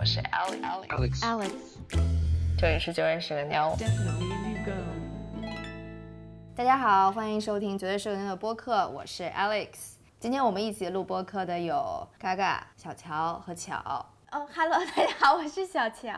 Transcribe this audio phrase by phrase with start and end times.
[0.00, 1.20] 我是 Alex。
[1.20, 1.50] Alex，
[2.58, 3.76] 这里是九认识的妞。
[6.56, 9.68] 大家好，欢迎收听绝对社牛的播客，我是 Alex。
[10.18, 13.76] 今天我们一起录播客的有嘎嘎、小乔和巧。
[14.30, 16.10] 哦，Hello， 大家好，我是小乔。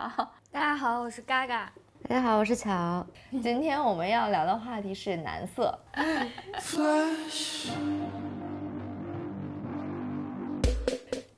[0.53, 1.73] 大家好，我是嘎嘎。
[2.09, 3.05] 大家好，我是巧。
[3.43, 5.77] 今天我们要聊的话题是男色。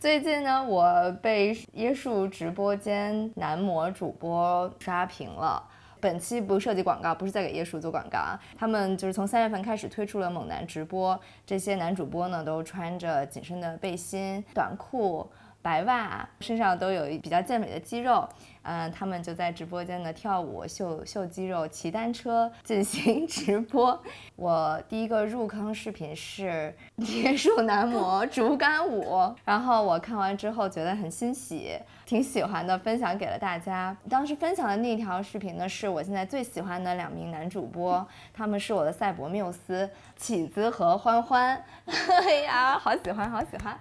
[0.04, 5.66] 最近呢，我被椰树直播间男模主播刷屏了。
[5.98, 8.38] 本期不涉及广告，不是在给椰树做广告啊。
[8.54, 15.27] 他们就是从三月份开始推出了猛男直播，这些男主播呢都穿着紧身的背心、短裤、
[15.62, 18.28] 白袜，身上都有比较健美的肌肉。
[18.64, 24.02] 嗯，他们就在直播间呢跳舞、秀秀肌肉、骑单车进行 直播。
[24.36, 33.97] 我第一个入坑视频是椰树男模竹竿舞，然后我看完之后觉得很欣喜，挺喜欢的，分享给了大家。
[34.08, 41.62] 当时分享的那条视频呢，是我现在最喜欢的两名男主播，他们是我的赛博缪斯起子和欢欢。
[41.86, 43.78] 哎呀，好喜欢，好喜欢。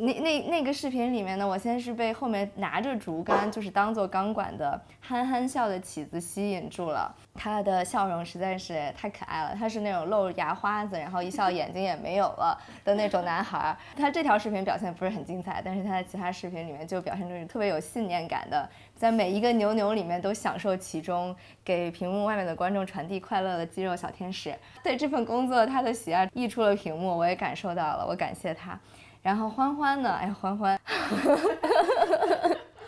[0.00, 7.14] 那那那个视频里面呢，我先是被后面拿着竹竿，就是当做钢管的憨憨笑的起子吸引住了。
[7.34, 13.76] 他的笑容实在是太可爱了，他是那种露牙花子，然后一笑眼睛也没有了的那种男孩。
[13.96, 24.54] 他这条视频表现不是很精彩，但是他在其他视频里面就表现出特别有信念感的，在每一个牛牛里面都享受其中，给屏幕外面的观众传递快乐的肌肉小天使。
[24.82, 28.78] 对这份工作，他的喜爱溢出了屏幕，我也感受到了，我感谢他。
[29.22, 30.10] 然后欢欢呢？
[30.20, 30.80] 哎，欢欢，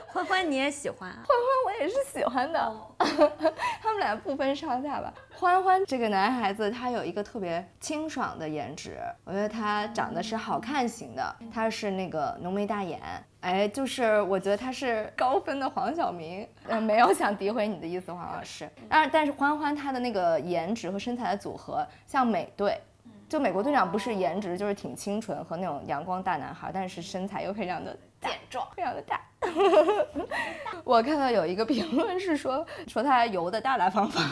[0.09, 1.25] 欢欢你也喜欢啊？
[1.27, 2.77] 欢欢我也是喜欢的，
[3.83, 5.13] 他们俩不分上下吧。
[5.35, 12.99] 欢欢这个男孩子，他有一个特别清爽的颜值，我觉得他长得是好看型的，他是那个浓眉大眼，
[13.41, 18.67] 哎，就是我觉得他是高分的黄晓明，呃，没有想诋毁你的意思，黄老师。
[18.89, 22.81] 但但是欢欢他的那个颜值和身材的组合像美队。
[23.33, 29.19] 就美国队长不是颜值就是挺清纯和那种阳光大男孩，但是身材又非常的健壮，非常的大。
[30.85, 34.23] 我看到有一个评论是说说他游的大大方方，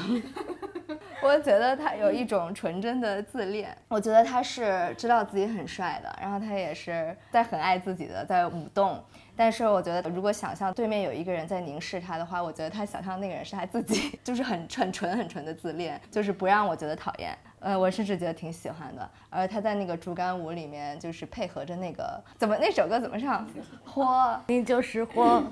[1.23, 3.75] 我觉得他有一种纯真的自恋。
[3.89, 9.03] 我觉得他是知道自己很帅的，然后他也是在很爱自己的，在舞动。
[9.35, 17.35] 但是我觉得，如果想象对面有一个人在凝视他的话，我觉得他想象那个人是他自己， 就是很很纯很纯的自恋，就是不让我觉得讨厌。
[17.61, 19.09] 呃，我甚至觉得挺喜欢的。
[19.29, 23.47] 而他在那个竹竿舞里面，就是配合着那个怎么那首歌怎么唱？
[23.85, 25.43] 火， 你就是火，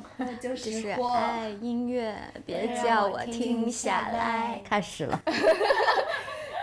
[0.40, 2.14] 就 就是爱音乐，
[2.44, 4.60] 别叫我停下来。
[4.64, 5.22] 开始了。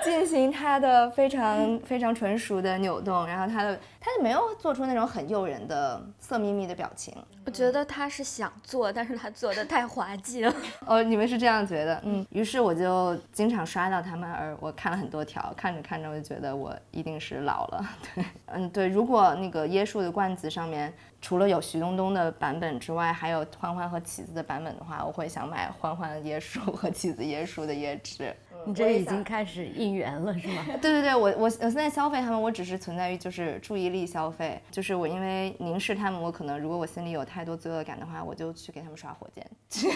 [0.05, 7.13] 进行他的非常 非常纯熟的扭动，然后他的他没有做出那种很诱人的色眯眯的表情。
[7.45, 10.55] 我觉得他是想做，但是他做的太滑稽了。
[10.85, 12.01] 哦，你们是这样觉得？
[12.03, 17.89] 嗯，于是我就经常刷到他们，而我看了很多条，看着看着我就觉得我一定是老了。
[18.15, 20.91] 对，嗯，对，如果那个椰树的罐子上面
[21.21, 28.35] 除了有徐冬冬的版本之外，还有欢欢和起子的版本的话，我会想买欢欢椰树和起子椰树的椰汁。
[28.65, 30.65] 你这已经开始应援了是吗？
[30.81, 39.45] 对对对，我我我现在消费他们，我只是存在于就是注意力消费，就是我因为凝视他们，我可能如果我心里有太多罪恶感的话，我就去给他们刷火箭。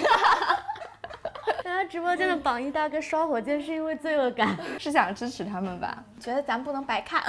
[1.63, 6.03] 大家直播间的榜一大哥刷火箭是因为罪恶感， 是想支持他们吧？
[6.19, 7.21] 觉得咱不能白看。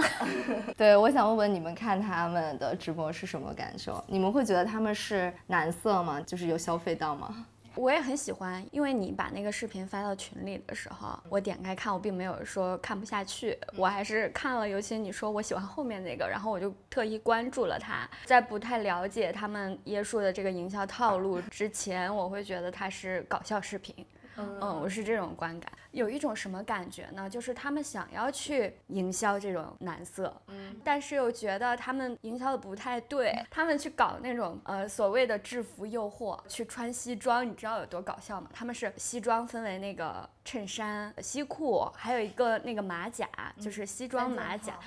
[0.78, 4.02] 对，我想问问你们看他们的直播是什么感受？
[4.06, 6.20] 你们会觉得他们是男色吗？
[6.24, 7.46] 就是有消费到吗？
[7.76, 14.68] 我也很喜欢，因为你把那个视频发到群里的时候，我点开看，我并没有说看不下去，我还是看了。
[14.68, 18.08] 尤其你说我喜欢后面那个，然后我就特意关注了他。
[18.24, 23.94] 在不太了解他们椰树的这个营销套路之前，我会觉得他是搞笑视频。
[24.36, 25.70] 嗯，我是这种观感。
[25.92, 27.28] 有一种什么感觉呢？
[27.28, 33.34] 就是他们想要去营销这种男色，嗯，但是又觉得他们营销的不太对。
[33.50, 38.48] 他们去搞那种呃所谓的制服诱惑，去穿西装，你知道有多搞笑吗？
[38.52, 43.28] 他们是西装分为那个衬衫、西裤，还有一个那个马甲，
[43.60, 44.78] 就是西装马甲。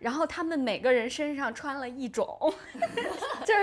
[0.00, 2.52] 然后他们每个人身上穿了一种，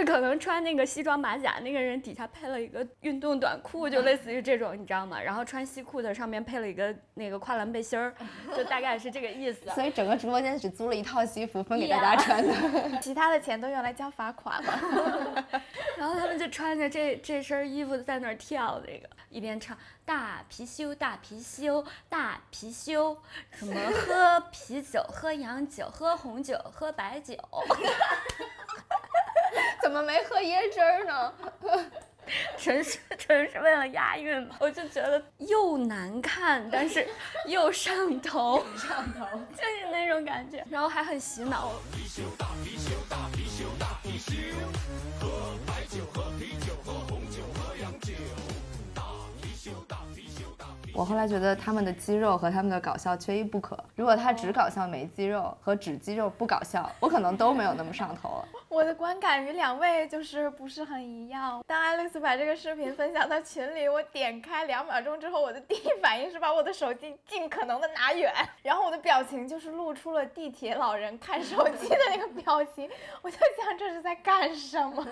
[0.02, 5.22] 就是可能穿那个西装马甲，那个人底下配了一个运动短裤，就类似于这种，你知道吗？
[5.22, 8.12] 然后穿西裤的上面配了一个那个跨栏背心儿，
[8.58, 9.70] 就大概是这个意思。
[9.76, 12.54] 所以整个直播间只租了一套西服分给大家穿的，
[13.00, 15.46] 其他的钱都用来交罚款了。
[15.98, 23.16] 然后他们就穿着这这身衣服在那儿跳那个，一边唱大貔貅大貔貅大貔貅，
[23.52, 27.36] 什么喝啤酒喝洋酒喝红酒喝白酒。
[29.82, 31.34] 怎么没喝椰汁儿呢？
[32.58, 37.06] 纯是纯是为了押韵嘛，我就觉得又难看，但是
[37.48, 39.26] 又上头， 上头。
[39.54, 41.72] 就是那种感觉，然后还很洗脑。
[50.94, 53.82] 我后来觉得他们的肌肉和他们的搞笑缺一不可。
[53.96, 58.46] 如果他只搞笑没肌肉，和只肌肉不搞笑，我可能都没有那么上头了。
[58.72, 61.62] 我的观感与两位就是不是很一样。
[61.68, 68.34] 当 Alex 把这个视频分享到群里，我点开两秒钟之后，我的第一反应是把我的手机尽可能的拿远，
[68.64, 72.90] 然后我的表情就是露出了地铁老人看手机的那个表情。
[73.22, 75.06] 我就想这是在干什么？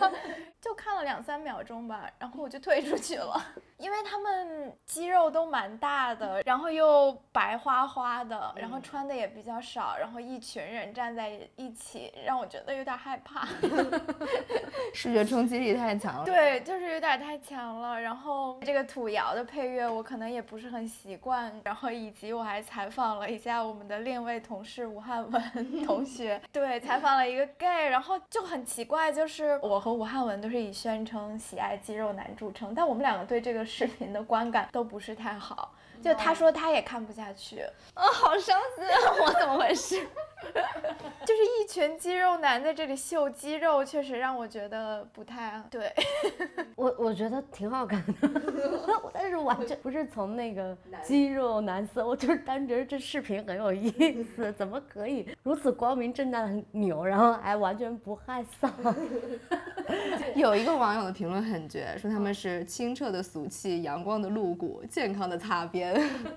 [0.61, 3.45] 就看了两三秒钟吧，然后我就退出去了，
[3.77, 13.48] 因为他们肌肉都蛮大的，然后又白花花的，然后穿的也比较少，然后一群人站在一起，让我觉得有点害怕。
[14.93, 16.25] 视觉冲击力太强了。
[16.25, 17.99] 对，就是有点太强了。
[18.01, 25.41] 然后这个土窑的配乐我可能也不是很习惯，然后以及我还采访了一下我们的另一位同事吴汉文
[25.85, 35.73] 同学，对，采访了一个 gay，然后就很奇怪，就是我和吴汉文都是以宣称喜爱肌肉男著称，但我们两个对这个视频的观感都不是太好。
[36.01, 37.61] 就他说他也看不下去，
[37.93, 39.25] 啊、好伤心啊！
[39.25, 39.95] 我怎么回事？
[41.25, 45.93] 就是一群肌肉男在这里秀肌肉，确实让我觉得不太对。
[46.75, 48.13] 我我觉得挺好看的，
[49.13, 58.71] 但是完全不是从那个肌肉男色，我就是单觉得这视频很有意思，怎么可以如此光明正大的扭，然后还完全不害臊？
[60.35, 65.88] 有一个网友的评论很绝，说他们是清澈的俗气、阳光的露骨、健康的擦边。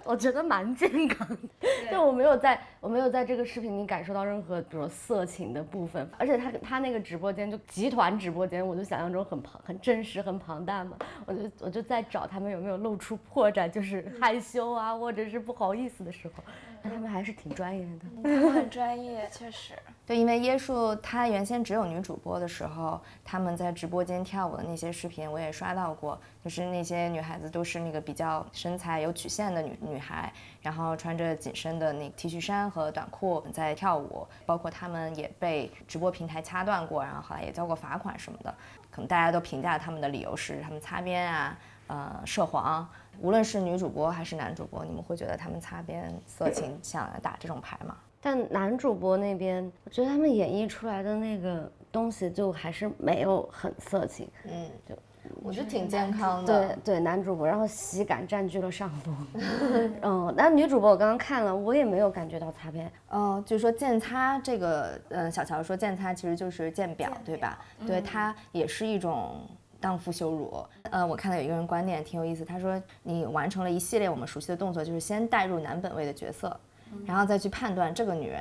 [0.04, 10.96] 我觉得蛮健康的， 就我没有在我没有在这个视频里感受到任何比如色情的部分，而且他他那个直播间就集团直播间，我就想象中很庞很真实很庞大嘛，
[11.26, 16.42] 我就我就在找他们有没有露出破绽，就是害羞啊或者是不好意思的时候，
[16.82, 17.86] 但他们还是挺专业
[18.24, 18.50] 的。
[18.50, 19.74] 很专业，确实。
[20.04, 38.52] 对，因为椰树它原先只有女主播的时候，他们在直播间跳舞的那些视频我也刷到过，就是那些女孩子都是那个比较身材有曲线的女女孩，然后穿着紧身的那 T 恤衫和短裤在跳舞，包括她们也被直播平台掐断过，然后后来也交过罚款什么的，
[38.90, 42.86] 可能大家都评价他们的理由是他们擦边啊，呃涉黄。
[43.20, 47.96] 无论是女主播还是男主播，你们会觉得他们擦边色情想打这种牌吗？
[48.22, 54.94] 但男主播那边，我觉得他们演绎出来的那个东西就还是没有很色情，嗯，就
[55.42, 56.68] 我觉得挺健康的。
[56.68, 59.26] 对对，男主播，然后喜感占据了上风。
[60.02, 62.90] 嗯，那女主播我刚刚看了，我也没有感觉到擦边。
[63.10, 67.58] 嗯，就说剑擦这个，嗯，小乔说剑擦其实就是鉴表，对吧？
[67.86, 69.40] 对，它也是一种
[69.80, 70.64] 荡妇羞辱。
[70.90, 76.56] 呃，我看到有一个人观点挺有意思，他说你完成了一系列我们熟悉的动作，就是先带入男本位的角色，
[77.06, 78.40] 然后再去判断这个女人。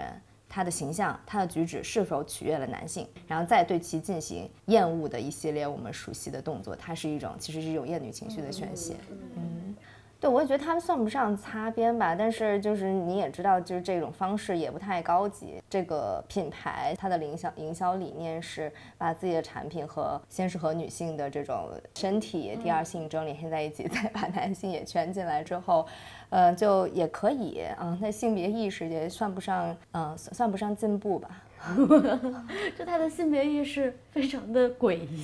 [0.53, 8.95] 她的形象、她的举止是否取悦了男性，然后再对其进行厌恶的一系列我们熟悉的动作，它是一种其实是一种厌女情绪的宣泄。
[9.37, 9.73] 嗯，
[10.19, 15.63] 对，我也觉得他们算不上擦边吧，但是就是你也知道，就是这种方式也不太高级。
[15.69, 25.87] 这个品牌它的营销营销理念是把自己的产品和先是和女性的这种身体第二性征联系在一起，再把男性也圈进来之后，
[26.31, 27.95] 呃，就也可以啊。
[28.01, 31.29] 那性别意识也算不上，嗯、算算不上进步吧。
[32.75, 35.23] 就他的性别意识非常的诡异。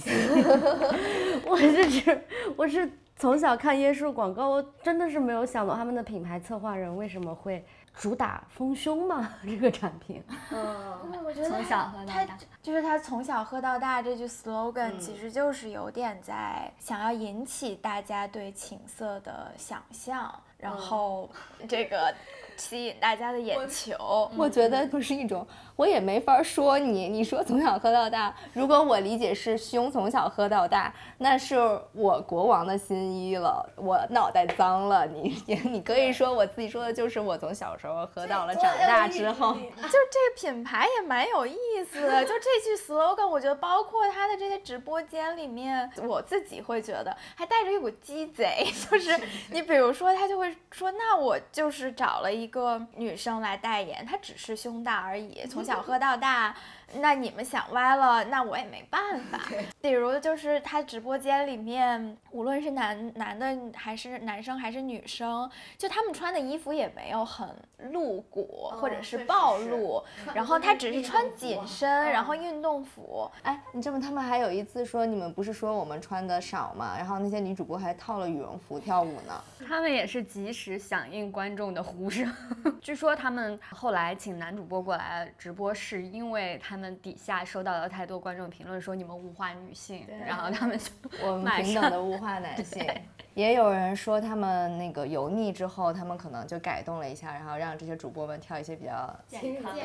[1.50, 2.22] 我是指，
[2.56, 10.22] 我是从小看椰树广告，我真的是没有想到他们的品牌策划人为什么会主打丰胸嘛 这个产品。
[10.52, 21.30] 嗯，我觉得从小喝到他大就是他从小喝到大这句 slogan，、其实就是有点在想要引起大家对情色的想象，然后
[21.68, 22.14] 这个
[22.56, 24.30] 吸引大家的眼球。
[24.36, 25.46] 我觉得不是一种，
[25.76, 27.08] 我也没法说你。
[27.08, 31.56] 你说从小喝到大，如果我理解是胸从小喝到大，那是
[31.94, 35.06] 我国王的新衣了，我脑袋脏了。
[35.06, 41.56] 你你可以说我自己说的就是我从小时候喝到了长大之后，就这个品牌也蛮有意
[41.88, 49.16] 思的，就这句 slogan，我觉得包括他的这些直播间里面，我自己会觉得还带着一股鸡贼，就是
[49.52, 50.40] 你比如说他就
[50.72, 56.56] 说，那我就是找了一个女生来代言，她只是胸大而已，从小喝到大。
[56.96, 59.39] 那你们想歪了，那我也没办法。
[59.82, 67.48] 比如就是他直播间里面，无论是男男的还是男生还是女生，就他们穿的衣服也没有很
[67.91, 70.03] 露骨或者是暴露，
[70.34, 73.29] 然后他只是穿紧身，然后运动服。
[73.44, 74.01] 哎，你知道吗？
[74.01, 76.96] 他们还有一次说你们不是说我们穿的少吗？
[76.98, 79.44] 然后那些女主播还套了羽绒服跳舞呢。
[79.67, 82.34] 他们也是及时响应观众的呼声。
[82.82, 90.91] 据说他们后来请男主播过来直播，是因为他们底下收到了太多观众评论说你们物化女性，然后他们就
[91.25, 92.86] 我们平等的物化男性。
[93.34, 99.13] 也有人说他们那个油腻之后，他们可能就改动了一下，然后让这些主播们跳一些比较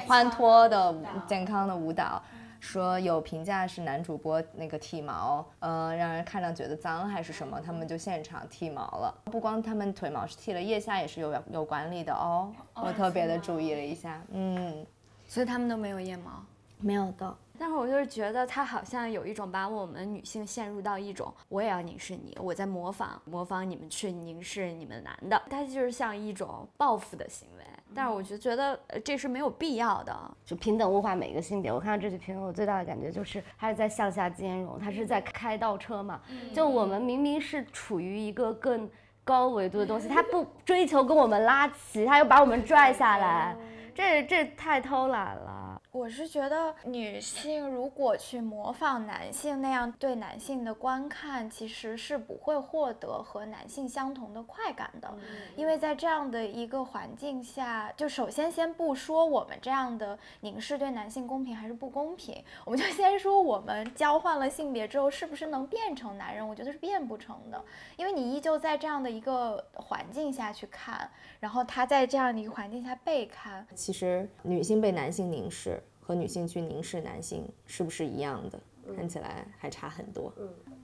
[0.07, 0.95] 欢脱的、
[1.27, 2.23] 健康的舞蹈。
[2.61, 9.13] 说有评价是男主播那个剃毛，呃，让人看着觉得脏还是什么，他们就现场剃毛了。
[9.25, 12.53] 不光他们腿毛是剃了，腋下也是有有管理的哦。
[12.75, 14.87] 我特别的注意了一下，嗯，
[15.27, 16.41] 所以他们都没有腋毛。
[16.83, 17.37] 没有的。
[17.59, 27.65] 但是我就是觉得他好像有一种把我们女性陷入到一种我也要凝视你，我在模仿模仿你们去凝视你们男的，他就是像一种报复的行为。
[27.95, 30.37] 但是我就觉得呃这是没有必要的。
[30.45, 31.71] 就平等物化每一个性别。
[31.71, 36.21] 我看到这句评论，我最大的感觉就是他是在向下兼容，他是在开倒车嘛。
[36.53, 38.91] 就我们明明是处于一个更
[39.23, 43.55] 高维度的东西，他不追求跟我们拉齐，他又把我们拽下来，
[43.95, 45.72] 这这太偷懒了。
[45.93, 55.15] 我是觉得女性如果去模仿男性那样对男性的观看，其实是不会获得和男性相同的快感的，
[55.55, 66.49] 因为在这样的一个环境下，就首先先不说我们这样的凝视对男性公平还是不公平，我们就先说我们交换了性别之后是不是能变成男人？
[66.49, 67.63] 我觉得是变不成的，
[67.99, 73.67] 因为你依旧在这样的一个环境下去看，然后他在这样的一个环境下被看。
[73.75, 75.82] 其实女性被男性凝视
[76.13, 78.61] 和女性去凝视男性是不是一样的？
[78.95, 80.31] 看起来还差很多。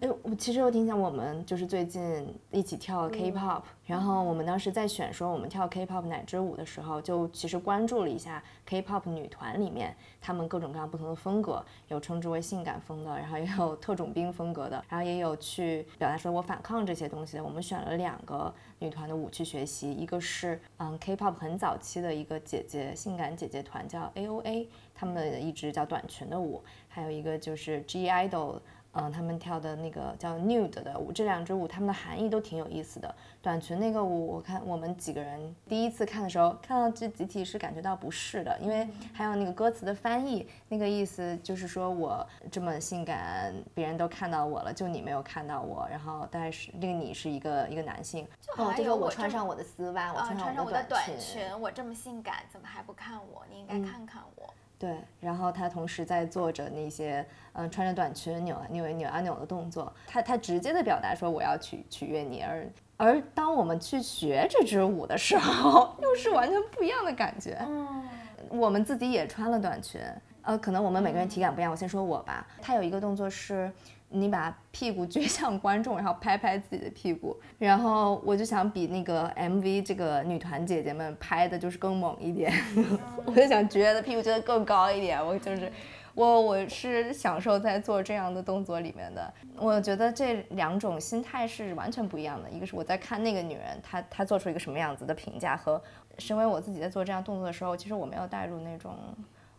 [0.00, 17.42] 哎，我其实我挺想我们就是最近一起跳 K-pop，然后我们当时在选说我们跳 K-pop 哪支舞的时候，就其实关注了一下 K-pop 女团里面她们各种各样不同的风格，有称之为性感风的，然后也有特种兵风格的，然后也有去表达说我反抗这些东西的。
[17.42, 28.60] 我们选了两个女团的舞去学习，一个是嗯 K-pop 很早期的一个姐姐性感姐姐团叫 A.O.A，她们的一支叫短裙的舞，还有一个就是 G Idol。
[28.92, 33.14] 嗯，他们跳的那个叫 nude 的舞，这两支舞他们的含义都挺有意思的。
[33.40, 45.86] 短裙那个舞，我看我们几个人第一次看的时候，看到这集体是感觉到不适的，因为还有那个歌词的翻译，那个意思就是说我这么性感，别人都看到我了，就你没有看到我。
[45.90, 53.44] 然后但是那个你是一个一个男性，就好像我穿上我的丝袜，我啊，穿穿上我的短裙，裙，我这么性感，怎么还不看我？
[53.50, 54.52] 你应该看看我。
[54.78, 62.64] 对，然后他同时在做着那些，嗯、穿着短裙扭扭扭啊扭的动作，他他直接的表达说我要取取悦你，而
[62.96, 67.58] 而当我们去学这支舞的时候， 又是完全不一样的感觉。
[67.66, 68.08] 嗯，
[68.50, 70.00] 我们自己也穿了短裙，
[70.42, 71.72] 呃，可能我们每个人体感不一样。
[71.72, 73.70] 我先说我吧，他有一个动作是，
[74.08, 82.52] 你把屁股撅向观众，然后拍拍自己的屁股，然后我就想比那个 MV 这个女团姐姐们拍的就是更猛一点，
[83.26, 85.70] 我就想撅的屁股撅得更高一点，我就是。
[86.14, 92.50] 我我是享受在做这样的动作里面的，我觉得这两种心态是完全不一样的。
[92.50, 95.80] 一个是我在看那个女人，她她做出一个什么样子的评价，和
[96.18, 98.96] 身为我自己在做这样动作的时候，其实我没有带入那种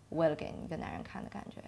[0.10, 1.62] 为了给一个男人看的感觉。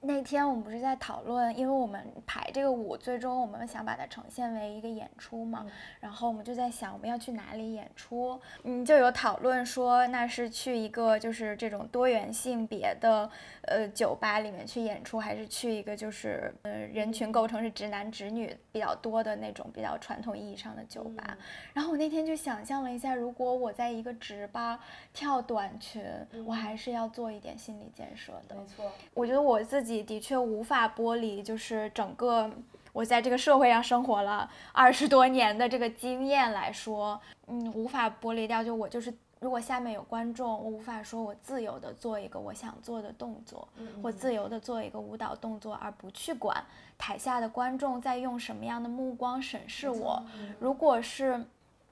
[0.00, 5.66] 那天我们不是在讨论，因为我们排这个舞，最终我们想把它呈现为一个演出嘛，
[5.98, 13.28] 然后我们就在想我们要去哪里演出，嗯，就有讨论说那是去一个就是这种多元性别的
[13.62, 21.36] 呃酒吧里面去演出，还是去一个就是呃人群构成是直男直女比较多的那种比较传统意义上的酒吧。
[21.72, 24.78] 然后我那天就想象了一下，如果我在一个直吧
[25.12, 26.04] 跳短裙，
[26.46, 28.54] 我还是要做一点心理建设的。
[28.54, 32.50] 没错，我觉得我自己的确无法剥离，就是整个
[32.92, 38.64] 我在这个社会上生活了二十多年的这个经验来说，嗯，无法剥离掉。
[38.64, 43.68] 就我就是，如果下面有观众，我无法说我自由的做一个我想做的动作，
[44.02, 46.64] 或自由的做一个舞蹈动作，而不去管
[46.96, 50.24] 台下的观众在用什么样的目光审视我。
[50.58, 51.44] 如果是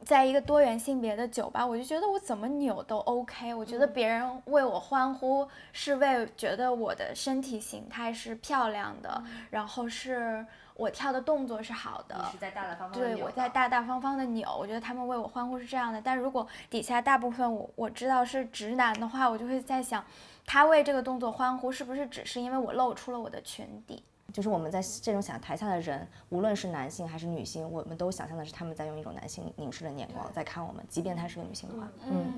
[0.05, 3.55] 在一个多元性别的酒吧，我就觉得我怎么扭都 OK。
[3.55, 10.45] 我觉得别人为我欢呼，是为觉得我的身体形态是漂亮的，然后是
[10.75, 12.15] 我跳的动作是好的。
[12.39, 16.01] 在大大方方对，我在大大方方的扭，我觉得他们为我欢呼是这样的。
[16.01, 20.05] 但如果底下大部分我我知道是直男的话，我就会在想，
[20.45, 24.05] 他为这个动作欢呼是不是只是因为我露出了我的裙底？
[24.35, 32.33] 就是我们在这种想台下的人，无论是男性还是女性，我们都想象的是他们在用一种男性凝视的眼光在看我们，即便她是个女性的话，嗯。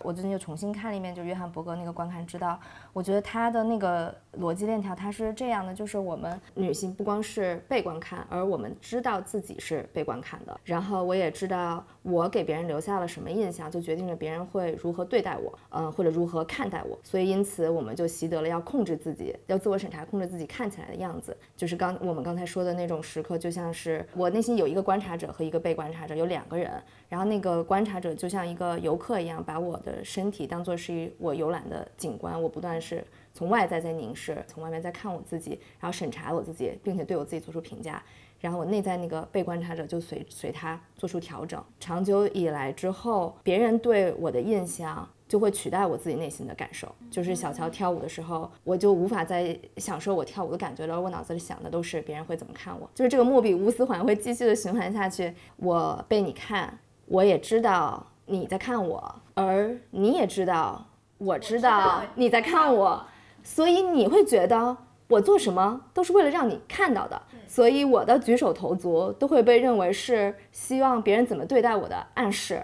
[0.00, 2.56] 我最近又重新看了一遍，就约翰伯格那个观看之道，
[2.92, 26.70] 我觉得他的那个逻辑链条，它是这样的，就是我们女性不光是被观看，而我们知道自己是被观看的，然后我也知道我给别人留下了什么印象，就决定了别人会如何对待我，嗯，或者如何看待我，所以因此我们就习得了要控制自己，要自我审查，控制自己看起来的样子，就是刚我们刚才说的那种时刻，就像是我内心有一个观察者和一个被观察者，有两个人。
[27.08, 38.02] 然后那个观察者就像一个游客一样，把我的身体当做是我游览的景观，我不断是从外在在凝视，从外面在看我自己，然后审查我自己，并且对我自己做出评价。
[38.40, 41.62] 然后我内在那个被观察者就随随他做出调整。
[41.80, 46.86] 长久以来之后，别人对我的印象就会取代我自己内心的感受。
[47.10, 52.88] 就是小乔跳舞的时候，我就无法再享受我跳舞的感觉了，我脑子里想的都是别人会怎么看我。
[52.94, 56.78] 就是这个莫比乌斯环会继续的循环下去，我被你看。
[57.10, 63.02] 我也知道你在看我，而你也知道，我知道你在看我，
[63.42, 64.76] 所以你会觉得
[65.08, 67.22] 我做什么都是为了让你看到的，
[67.58, 72.62] 所以我的举手投足都会被认为是希望别人怎么对待我的暗示，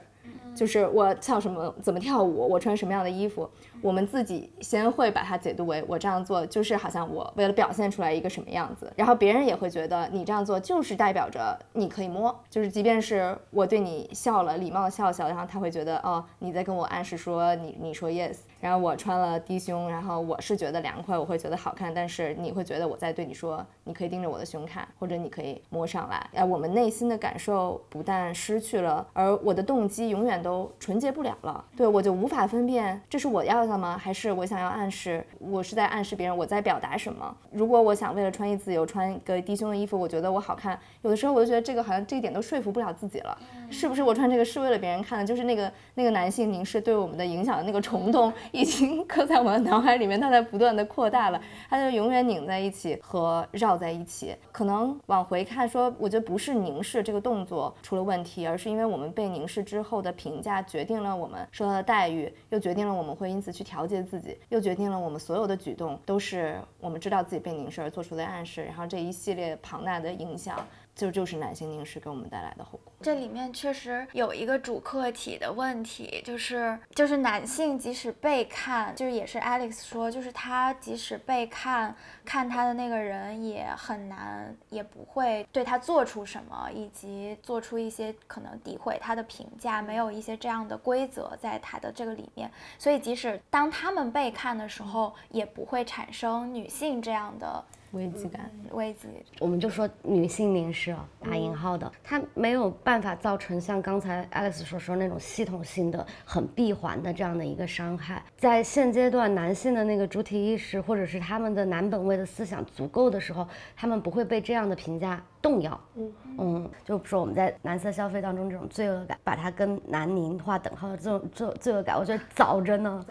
[0.55, 3.51] 就是我跳什么，怎么跳舞，我穿什么样的衣服。
[3.81, 33.85] 我们自己先会把它解读为我这样做就是好像我为了表现出来一个什么样子，然后别人也会觉得你这样做就是代表着你可以摸，就是即便是我对你笑了，礼貌笑笑，然后他会觉得哦你在跟我暗示说你你说 yes，然后我穿了低胸，然后我是觉得凉快，我会觉得好看，但是你会觉得我在对你说你可以盯着我的胸看，或者你可以摸上来，哎，我们内心的感受不但失去了，而我的动机永远都纯洁不了了，对我就无法分辨这是我要的。
[33.85, 33.99] 吗？
[33.99, 37.37] 还是我想要暗示，我是在暗示别人我在表达什么？
[37.50, 43.37] 如果我想为了穿衣自由穿一个低胸的衣服，我觉得我好看，有的时候我就觉得这个好像这一点都说服不了自己了。
[43.71, 45.25] 是不是我穿这个是为了别人看的？
[45.25, 54.34] 就是那个那个男性凝视对我们的影响的那个虫洞已经刻在我的脑海里面，它在不断的扩大了，它就永远拧在一起和绕在一起。
[54.52, 70.67] 可能往回看说，我觉得不是凝视这个动作出了问题，而是因为我们被凝视之后的评价决定了我们受到的待遇，又决定了我们会因此去调节自己，又决定了我们所有的举动都是我们知道自己被凝视而做出的暗示，然后这一系列庞大的影响。
[70.95, 72.93] 就就是男性凝视给我们带来的后果。
[73.02, 92.50] 这里面确实有一个主客体的问题，就是就是男性即使被看，就是也是 Alex 说，就是他即使被看，看他的那个人也很难，也不会对他做出什么，以及做出一些可能诋毁他的评价，没有一些这样的规则在他的这个里面。
[92.78, 97.65] 所以即使当他们被看的时候，也不会产生女性这样的。
[97.95, 99.09] 危机感，危机。
[99.39, 108.23] 我们就说女性凝视啊，打引号的，它没有办法造成像刚才 Alex 所说那种系统性的、很闭环的这样的一个伤害。
[108.37, 115.80] 在现阶段，男性的那个主体意识或者是他们的男本位的思想足够的时候，他们不会被这样的评价动摇。
[115.95, 123.04] 嗯嗯，就说我们在男色消费当中这种罪恶感，把它跟男凝划等号的这种罪罪恶感，我觉得早着呢，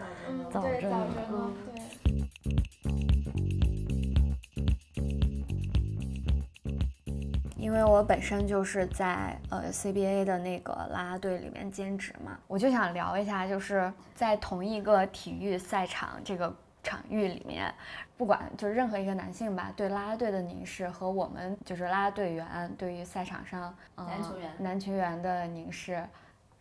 [0.50, 1.06] 早着呢，
[1.72, 1.73] 对。
[7.64, 17.72] 因为我本身就是在呃 CBA 的那个啦啦队里面兼职嘛，我就想聊一下，就是在同一个体育赛场这个场域里面，
[18.18, 22.46] 不管就是任何一个男性吧，对啦啦队的凝视和我们就是啦啦队员
[22.76, 26.06] 对于赛场上男球员男球员的凝视。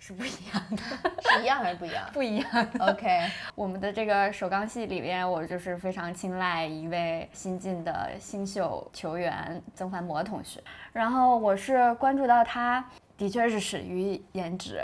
[0.06, 0.84] 是不一样的，
[1.32, 2.06] 是一样还是不一样？
[2.12, 2.68] 不一样。
[2.80, 10.62] OK， 我们的这个首钢系里面，我就是非常青睐一位新晋的新秀球员曾凡博同学。
[10.92, 12.84] 然后我是关注到他，
[13.24, 14.82] 的确是始于颜值，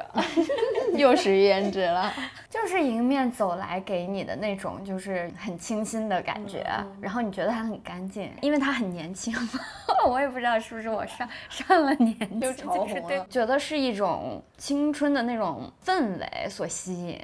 [0.96, 2.10] 又始于颜值了，
[2.50, 6.66] 就是迎面走来给你的那种就是很清新的感觉，
[7.02, 9.36] 然后你觉得他很干净，因为他很年轻。
[10.08, 13.28] 我也不知道是不是我上上了年纪，就潮红了。
[13.30, 17.20] 觉得是一种青春的那种氛围所吸引。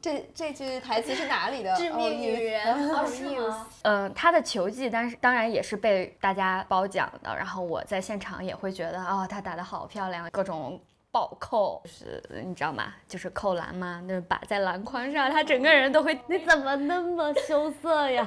[0.00, 1.74] 这这句台词是哪里的？
[1.76, 3.66] 致命女人， 哦是吗？
[3.82, 7.34] 嗯，她的球技，但是当然也是被大家褒奖的。
[7.36, 12.94] 然后我在现场也会觉得，哦，她打得好漂亮，各种暴扣，就是你知道吗？
[13.06, 18.26] 就是扣篮嘛，那把在篮筐上，他整个人都会， 你怎么那么羞涩呀？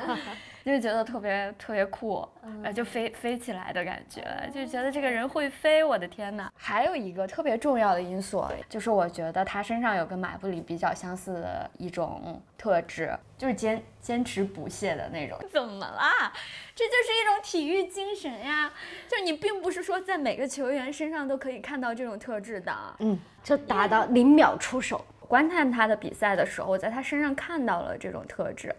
[0.66, 2.28] 就觉得特别特别酷，
[2.64, 4.22] 呃，就飞飞起来的感觉，
[4.54, 6.50] 就觉得这个人会飞，我的天呐！
[6.56, 15.38] 还有一个特别重要的因素，就是我觉得他身上有跟马布里比较相似的一种特质，就是坚坚持不懈的那种。
[15.52, 16.32] 怎么啦？
[16.74, 18.72] 这就是一种体育精神呀！
[19.10, 22.74] 就你并不是说在每个球员身上都可以看到这种特质的。
[23.00, 25.06] 嗯，就打到零秒出手。
[25.28, 28.74] 观看他的比赛的时候，我在他身上看到了这种特质。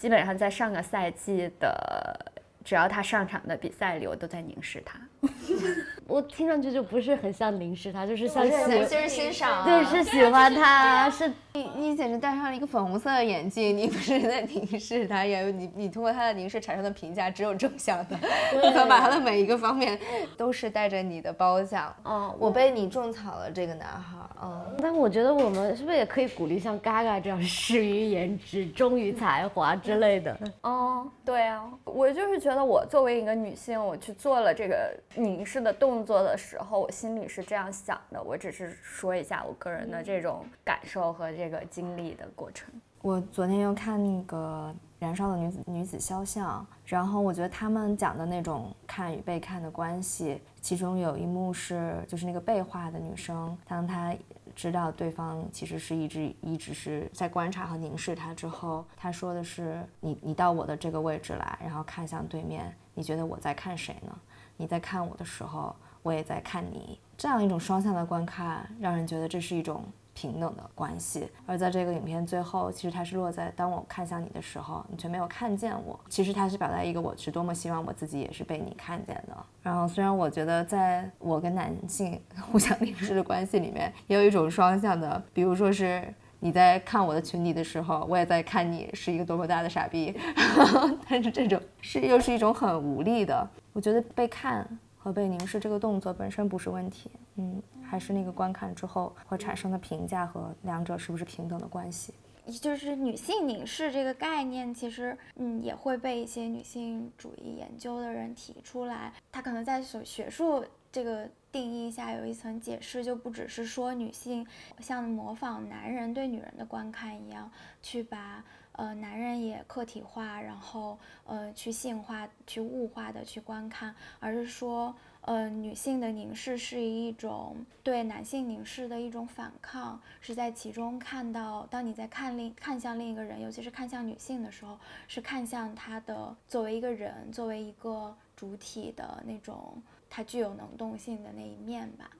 [0.00, 2.32] 基本上在上个赛季的。
[2.62, 5.00] 只要他上场的比赛里，我都在凝视他。
[6.06, 18.18] 我听上去就不是很像凝视他，就是像喜，就是欣赏，对，是喜欢他，是你你简直戴上了一个粉红色的眼镜，你不是在凝视他，也你你通过他的凝视产生的评价只有正向的，
[18.50, 19.98] 可 能把他的每一个方面
[20.36, 21.94] 都是带着你的褒奖。
[22.02, 24.18] 哦，我被你种草了，这个男孩。
[24.42, 30.36] 嗯，但我觉得我们是不是也可以鼓励像 Gaga 这样始于颜值，忠于才华之类的？
[30.62, 38.22] 哦，对啊，我就是觉得我作为一个女性，我去做了这个凝视的动作的时候，我心里是这样想的。
[38.22, 42.68] 我只是说一下我个人的这种感受和这个经历的过程。
[43.02, 50.40] 我昨天又看那个《燃烧的女子女子肖像》，然后我觉得他们讲的那种看与被看的关系。
[50.60, 54.14] 其中有一幕是，就是那个被画的女生，当她
[54.54, 64.14] 知道对方其实是一直一直是在观察和凝视她之后，她说的是：“你你到我的这个位置来，然后看向对面，你觉得我在看谁呢？
[64.58, 69.84] 你在看我的时候，我也在看你。”这样一种双向的观看，让人觉得这是一种。
[70.12, 75.98] 平等的关系，而在这个影片最后，其实它是落在当我看向你的时候，你却没有看见我。
[76.10, 79.36] 其实它是表达一个我是多么希望我自己也是被你看见的。
[79.62, 82.20] 然后虽然我觉得在我跟男性
[82.52, 90.14] 互相凝视的关系里面，也有一种双向的，比如说是你在看我的群体的时候，我也在看你是一个多么大的傻逼。
[91.08, 93.48] 但是这种是又是一种很无力的。
[93.72, 94.68] 我觉得被看
[95.00, 97.10] 和被凝视这个动作本身不是问题。
[97.34, 97.60] 嗯。
[97.82, 102.14] 还是那个观看之后会产生的评价和两者是不是平等的关系？
[102.46, 109.12] 也就是女性凝视这个概念，其实嗯也会被一些女性主义研究的人提出来。
[109.32, 114.46] 它可能在学学术这个定义下有一层解释，就不只是说女性
[114.78, 117.50] 像模仿男人对女人的观看一样，
[117.82, 118.44] 去把
[118.80, 124.94] 呃男人也客体化，然后呃去性化、去物化的去观看，而是说。
[125.22, 142.10] 呃，女性的凝视是一种对男性凝视的一种反抗，是在其中看到，当你在看另看向另一个人，尤其是看向女性的时候，是看向她的作为一个人，作为一个主体的那种，她具有能动性的那一面吧。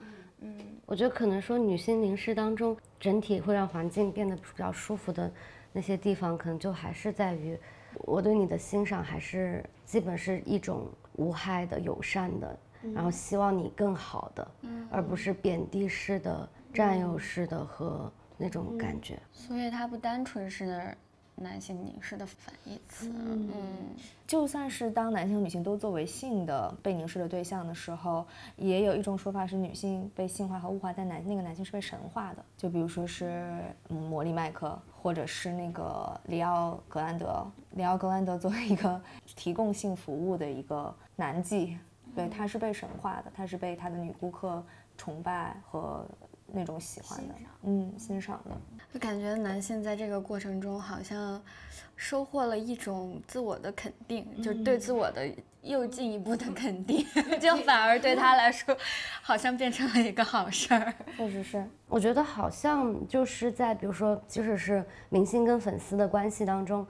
[0.40, 5.32] 嗯，我觉得可能说女性凝视当中，整体会让环境变得比较舒服的
[5.72, 7.59] 那些地方，可能就还是在于
[7.94, 12.59] 我对你的欣赏，还是基本是一种无害的、友善的。
[12.94, 14.50] 然后希望你更好的，
[14.90, 19.20] 而不是贬低式的、占有式的和那种感觉。
[19.30, 20.96] 所以它不单纯是
[21.40, 23.11] 男性凝视的反义词。
[23.12, 23.50] 嗯，
[24.26, 28.24] 就算是当男性和、女性都作为性的被凝视的对象的时候，
[28.57, 32.44] 也有一种说法是女性被性化和物化，但男那个男性是被神化的。
[32.57, 37.44] 就比如说是嗯魔力麦克，或者是那个里奥格兰德。
[37.72, 41.76] 里奥格兰德作为一个提供性服务的一个男妓。
[42.14, 44.62] 对，他是被神化的，他是被他的女顾客
[44.98, 46.05] 崇拜和
[46.46, 48.79] 那种喜欢的，嗯，欣赏的。
[48.92, 51.40] 就感觉男性在这个过程中好像
[51.96, 55.29] 收获了一种自我的肯定，就对自我的
[55.62, 57.07] 又进一步的肯定，
[57.40, 58.76] 就反而对他来说
[59.22, 60.94] 好像变成了一个好事儿。
[61.16, 66.87] 确实是，我觉得好像就是在比如说，即使是明星跟粉丝的关系当中。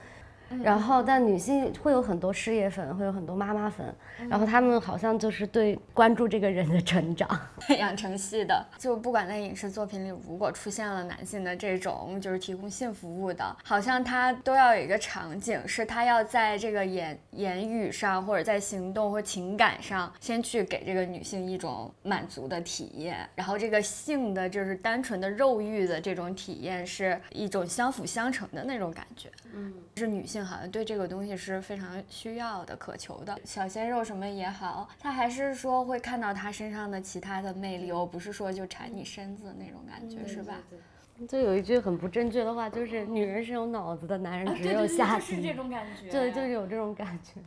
[0.62, 3.86] 然后，但女性会有很多事业粉，会有很多妈妈粉，
[4.28, 7.28] 然后他们好像就是对关注这个人的成长
[7.78, 8.66] 养成系的。
[8.76, 29.28] 就不管在影视作品里，如果出现了男性的这种就是提供性服务的，好像他都要有一个场景，是他要在这个言言语上或者在行动或情感上，先去给这个女性一种满足的体验，然后这个性的就是单纯的肉欲的这种体验，是一种相辅相成的那种感觉。
[29.54, 30.39] 嗯，是女性。
[30.44, 33.38] 好像对这个东西是非常需要的、渴求的。
[33.44, 40.56] 小鲜肉什么也好，他还是说会看到他身上的其他的魅力，哦，不是说就馋你身子那种感觉，是吧？
[41.28, 45.36] 就有一句很不正确的话，就是女人是有脑子的，男人只有下体。
[45.36, 46.10] 是这种感觉。
[46.10, 47.40] 对，就是有这种感觉。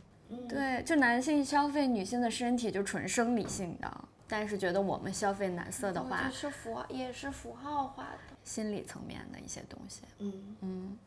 [0.48, 10.02] 对，就男性消费女性的身体就纯生理性的，但是觉得我们消费男色的话，是符也是符号化的，心理层面的一些东西。
[10.20, 10.98] 嗯嗯。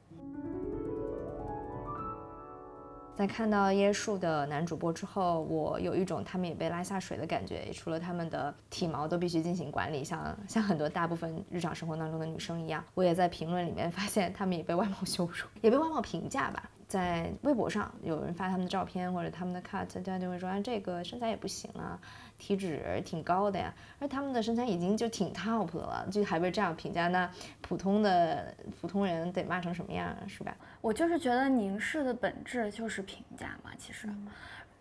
[3.17, 7.71] 在看到椰树的男主播之后，我有一种他们也被拉下水的感觉。
[7.73, 16.69] 除了他们的体毛都必须进行管理，像像很多大部分日常生活当中的女生一样，我也在评论里面发现他们也被外貌羞辱，也被外貌评价吧。
[16.87, 21.99] 在微博上有人发他们的照片或者他们的 cut，大家就会说啊这个身材也不行啊，
[22.37, 27.29] 体脂挺高的呀，而他们的身材已经就挺 top 的了，就还被这样评价，那
[27.61, 30.55] 普通的普通人得骂成什么样啊，是吧？
[30.79, 34.07] 我就是觉得凝视的本质就是评价嘛，其实。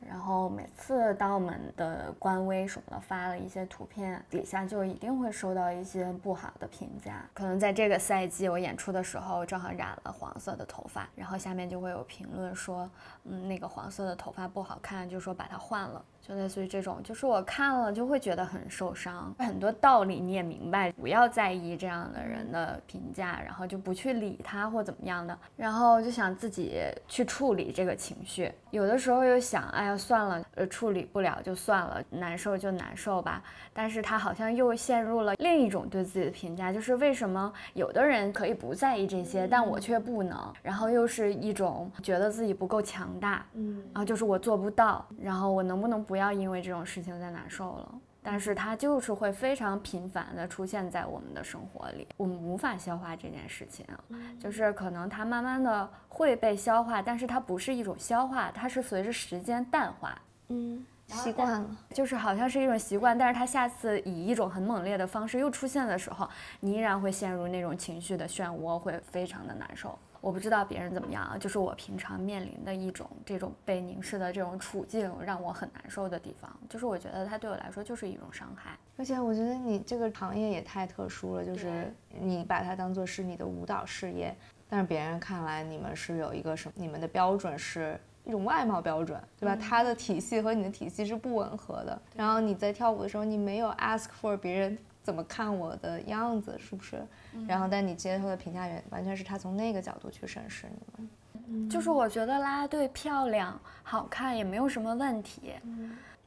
[0.01, 7.25] 然后每次当我们的官微什么的发了一些图片，底下就一定会收到一些不好的评价。
[7.33, 12.89] 可能在这个赛季我演出的时候正好染了黄色的头发，然后下面就会有评论说，
[13.25, 16.05] 嗯，那个黄色的头发不好看，就说把它换了。
[16.27, 19.33] 就类似于这种，就是我看了就会觉得很受伤。
[19.39, 28.53] 很多道理你也明白，不要在意这样的人的评价，然后就不去理他或怎么样的，然后就想自己去处理这个情绪。
[28.73, 33.41] 有的时候又想，哎呀，算了，呃，处理不了就算了，难受就难受吧。
[33.73, 40.53] 但是他好像又陷入了另一种对自己的评价，就是为什么有的人可以不在意这些，但我却不能。
[40.61, 46.16] 然后又是一种觉得自己不够强大，嗯，然后就是我做不到，然后我能不能不。
[46.17, 53.85] 不要因为这种事情再难受了，但是它就是会非常频繁的出现在我们的生活里，我们无法消化这件事情，
[54.41, 66.27] 就是可能它慢慢的会被消化，但是它不是一种消化，它是随着时间淡化，嗯，习惯了，就是好像是一种习惯，但是它下次以一种很猛烈的方式又出现的时候，
[66.61, 69.99] 你依然会陷入那种情绪的漩涡，会非常的难受。
[70.21, 78.77] 我不知道别人怎么样啊，就是我平常面临的一种这种被凝视的这种处境，让我很难受的地方，就是我觉得它对我来说就是一种伤害。
[78.97, 84.35] 而且我觉得你这个行业也太特殊了，就是你把它当做是你的舞蹈事业，
[84.69, 89.55] 但是别人看来你们是有一个什么，你们的标准是一种外貌标准，对吧？
[89.55, 92.03] 它的体系和你的体系是不吻合的。
[92.15, 94.79] 然后你在跳舞的时候，你没有 ask for 别人。
[95.07, 97.01] 怎么看我的样子是不是？
[97.47, 101.09] 然后，但你接受的评价员完全是他从那个角度去审视你
[101.45, 101.69] 们。
[101.71, 105.53] 就是我觉得啦啦队漂亮、好看也没有什么问题，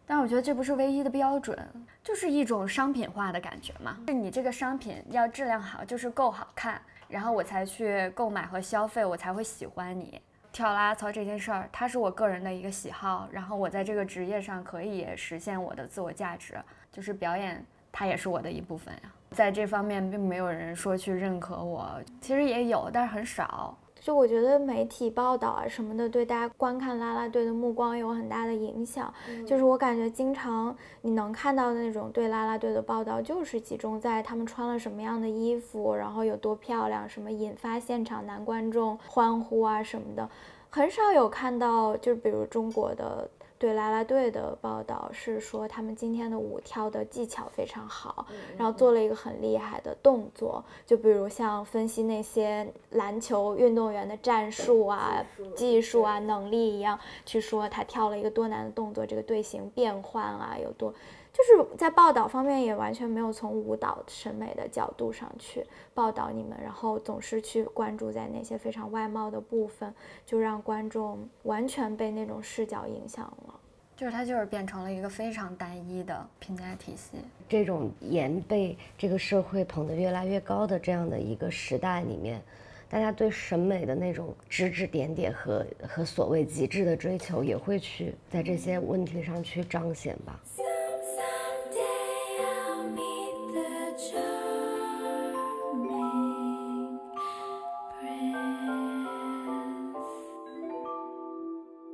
[0.06, 1.60] 但我觉得这不是唯一的标准，
[2.02, 3.98] 就是一种商品化的感觉嘛。
[4.08, 10.22] 是你这个商品要质量好，就是够好看，然后我才去购买和消费，我才会喜欢你。
[10.54, 16.58] 跳啦啦操这件事儿，它是我个人的一个喜好，然后我在这个职业上可以实现我的自我价值，
[16.94, 17.66] 就是表演。
[17.92, 21.90] 它也是我的一部分呀，在这方面并没有人说去认可我，
[22.22, 23.78] 其实也有，但是很少。
[24.02, 29.14] 就我觉得媒体报道啊什么的，对大家观看啦啦队的目光有很大的影响。
[29.46, 40.30] 就是我感觉经常你能看到的那种对啦啦队的报道，就是集中在他们穿了什么样的衣服，然后有多漂亮，什么引发现场男观众欢呼啊什么的，
[40.70, 43.30] 很少有看到，就是比如中国的。
[43.58, 48.26] 对啦啦队的报道是说，他们今天的舞跳的技巧非常好，
[48.58, 55.22] 然后做了一个很厉害的动作，就比如像分析那些篮球运动员的战术啊、
[55.58, 60.94] 技术啊、能力一样，去说他跳了一个多难的动作，这个队形变换啊有多。
[61.32, 69.94] 就是在报道方面也完全没有从舞蹈审美的角度上去报道你们，然后总是去关注在那些非常外貌的部分，
[70.26, 73.54] 就让观众完全被那种视角影响了。
[73.96, 77.18] 就是它就是变成了一个非常单一的评价体系。
[77.50, 82.42] 这种颜被这个社会捧得越来越高的这样的一个时代里面，
[82.90, 90.40] 大家对审美的那种指指点点和和所谓极致的追求，也会去在这些问题上去彰显吧。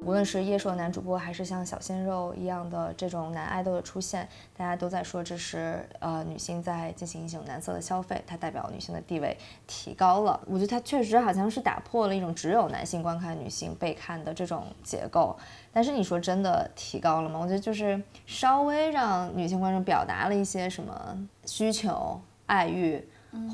[0.05, 10.39] 无论是叶硕男主播，还是像小鲜肉一样的这种男爱豆的出现，大家都在说这是呃女性在进行一种男色的消费，它代表女性的地位提高了。
[10.45, 15.35] 我觉得它确实好像是打破了一种只有男性观看、女性被看的这种结构。
[15.73, 17.39] 但是你说真的提高了吗？
[17.39, 23.03] 我觉得就是稍微让女性观众表达了一些什么需求、爱欲。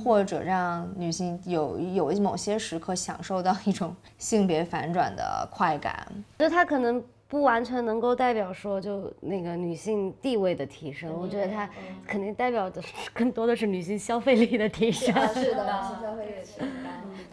[0.04, 6.08] 或者让女性有有某些时刻享受到一种 性别反转的快感，
[6.40, 11.70] 就它可能不完全能够代表说就那个女性地位的提升，我觉得它
[12.06, 12.82] 肯定代表的
[13.14, 15.14] 更多的是女性消费力的提升。
[15.34, 16.68] 是的，女性消费力的提升。
[16.81, 16.81] 但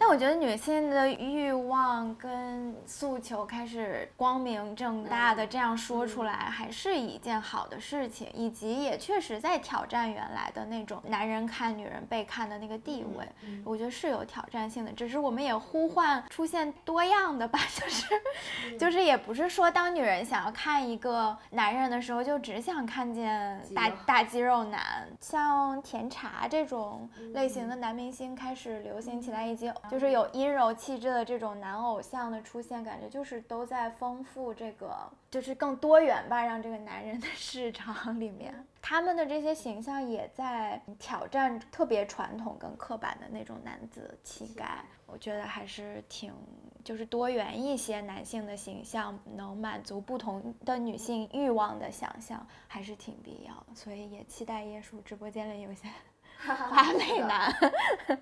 [0.09, 13.29] 我觉得女性的欲望跟诉求开始光明正大的这样说出来，还是一件好的事情，以及也确实在挑战原来的那种男人看女人被看的那个地位。
[13.63, 34.95] 我觉得是有挑战性的，只是我们也呼唤出现多样的吧，就是就是也不是说当女人想要看一个男人的时候，就只想看见大大肌肉男，像甜茶这种类型的男明星开始流行起来，以及就是有阴柔气质的这种男偶像的出现，感觉就是都在丰富这个，
[35.29, 44.83] 就是更多元吧，让这个男人的市场里面，他们的这些形象也在挑战特别传统跟刻板的那种男子气概。
[45.05, 46.31] 我觉得还是挺，
[46.83, 53.73] 就是多元一些男性的形象，能满足不同的女性欲望的想象，还是挺必要的。
[53.73, 55.89] 所以也期待椰树直播间里有些
[56.45, 57.51] 花美男。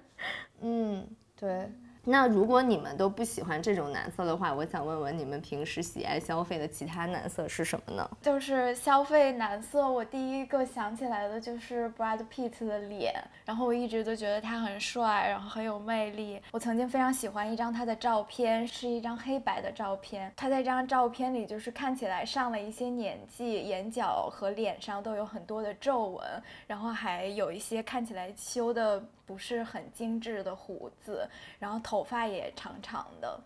[0.61, 1.05] 嗯，
[1.39, 1.69] 对。
[2.09, 8.09] 那如果你们都不喜欢这种男色的话，我想问问你们平时喜爱消费的其他男色是什么呢？
[8.21, 16.41] 就是消费男色，我第一个想起来的就是 Brad Pitt 的脸，然后我一直都觉得他很帅，然后很有魅力。
[16.53, 20.31] 我曾经非常喜欢一张他的照片，是一张黑白的照片。
[20.37, 26.25] 他在这张照片里就是看起来上了一些年纪，眼角和脸上都有很多的皱纹，
[26.67, 33.39] 然后还有一些看起来修的不是很精致的胡子，然后头发也长长的。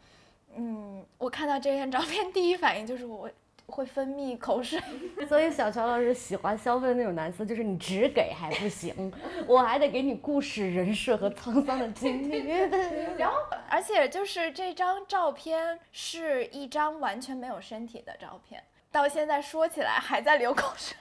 [0.56, 3.28] 嗯，我看到这张照片，第一反应就是我
[3.65, 4.80] 会分泌口水。
[5.28, 9.12] 所以小乔老师喜欢消费的那种男色，就是你只给还不行，
[9.48, 12.46] 我还得给你故事、人设和沧桑的经历。
[13.17, 13.36] 然后，
[13.70, 20.96] 而且就是这张照片是一张完全没有身体的照片，到现在说起来还在流口水。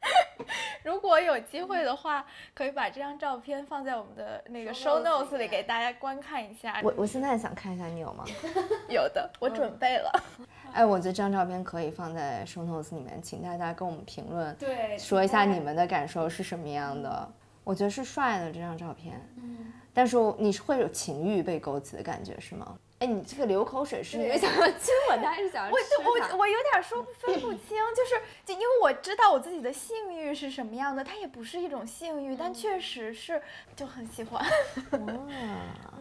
[0.84, 6.80] 如果有机会的话，可以把这张照片放在我们的那个 show notes 里给大家观看一下。
[6.82, 8.24] 我我现在想看一下，你有吗？
[8.88, 10.10] 有的，我准备了。
[10.72, 17.28] 哎，我觉得这张照片可以放在 show notes 里面，请大家跟我们评论，对说一下你们的感受是什么样的。
[17.64, 22.78] 我觉得是帅的这张照片，嗯，但是你是会有情欲被勾起的感觉是吗？
[22.98, 25.86] 哎，你这个流口水是因为想要亲吻他，还是想要我吃
[26.20, 33.40] 它我我有点说不分不清，就是就因为我知道我自己的性欲是什么样的，它也不是一种性欲，但确实是
[33.76, 34.44] 就很喜欢。
[34.90, 35.26] 哇，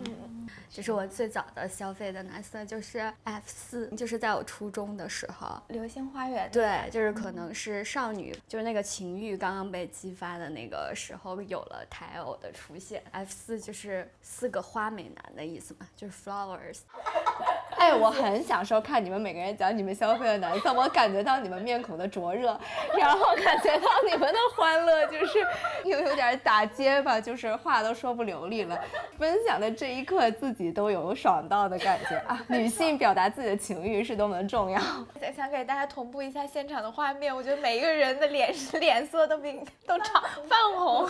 [0.06, 5.62] 嗯这是我最早的消费的男色，就是 F 四，就是在我初中的时候。
[5.70, 13.04] 流星花园，对，就是可能是少女，就是那个情欲刚刚被激发的那个时候，有了台偶的出现。
[13.12, 16.80] F 四就是四个花美男的意思嘛，就是 flowers。
[17.78, 22.60] 哎，我很享受看你们每个人讲你们消费的男色，我感觉到你们面孔的灼热，
[22.98, 25.46] 然后感觉到你们的欢乐，就是
[25.86, 28.78] 又有点打结巴，就是话都说不流利了。
[29.20, 32.44] 分享的这一刻，自己都有爽到的感觉啊！
[32.50, 34.82] 女性表达自己的情欲是多么的重要。
[35.22, 41.08] 想想给大家同步一下现场的画面，我觉得每一个人的脸脸色都比都长泛红。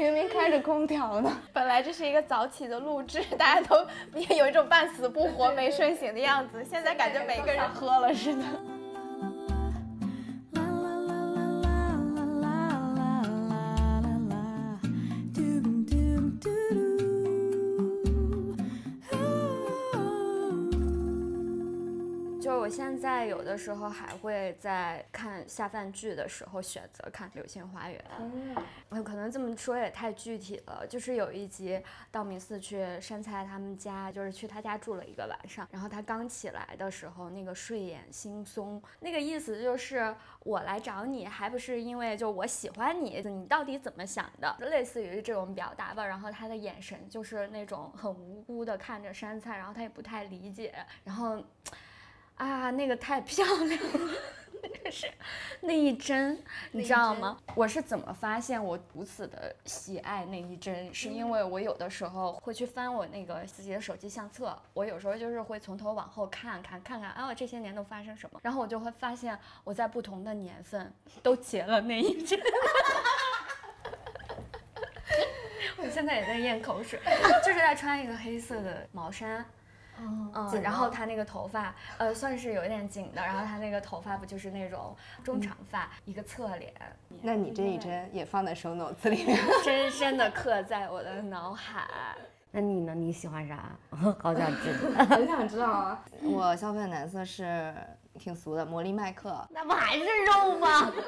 [0.00, 1.30] 明明开着空调呢。
[1.52, 3.86] 本来这是一个早起的录制，大家都
[4.34, 6.64] 有一种半死不活、没睡醒的样子。
[6.64, 8.42] 现在感觉每个人喝了似的。
[23.30, 28.04] 有的时候还会在看下饭剧的时候选择看《流星花园》。
[28.90, 30.84] 嗯，可能这么说也太具体了。
[30.88, 35.66] 就是有一集道明寺去山菜他们家，就是去他家住了一个晚上。
[35.70, 44.56] 然后他刚起来的时候，那个睡眼惺忪，那个意思就是我来找你，还不是因为就我喜欢你，你到底怎么想的？
[44.58, 46.04] 类似于这种表达吧。
[46.04, 51.40] 然后他的眼神就是那种很无辜的看着山菜，然后他也不太理解，然后。
[52.40, 54.14] 啊，那个太漂亮了，
[54.62, 55.06] 那个是
[55.60, 57.38] 那一针，你知道吗？
[57.54, 60.88] 我是怎么发现我如此的喜爱那一针？
[60.94, 68.40] 是因为我有的时候会去翻我那个自己的手机相册，我有时候就是会从头往后看看看看，啊，这些年都发生什么？
[68.42, 70.90] 然后我就会发现我在不同的年份
[71.22, 72.40] 都结了那一针。
[75.76, 76.98] 我现在也在咽口水，
[77.44, 79.44] 就是在穿一个黑色的毛衫。
[80.34, 86.72] 嗯，然后他那个头发，呃，算是有一点紧的，然后他那个头发不就是那种中长发，一个侧脸。
[87.22, 91.84] 那你这一针也放在手 notes 里面 深深的刻在我的脑海。
[92.52, 92.94] 那你呢？
[92.94, 93.70] 你喜欢啥？
[94.18, 96.04] 好想知道，很想知道啊。
[96.22, 97.72] 我消费的男色是
[98.20, 99.34] 挺俗的，魔力麦克。
[99.50, 100.92] 那不还是肉吗？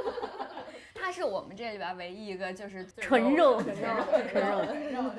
[0.95, 5.11] 他是我们这里边唯一一个就是纯肉，纯肉，纯肉。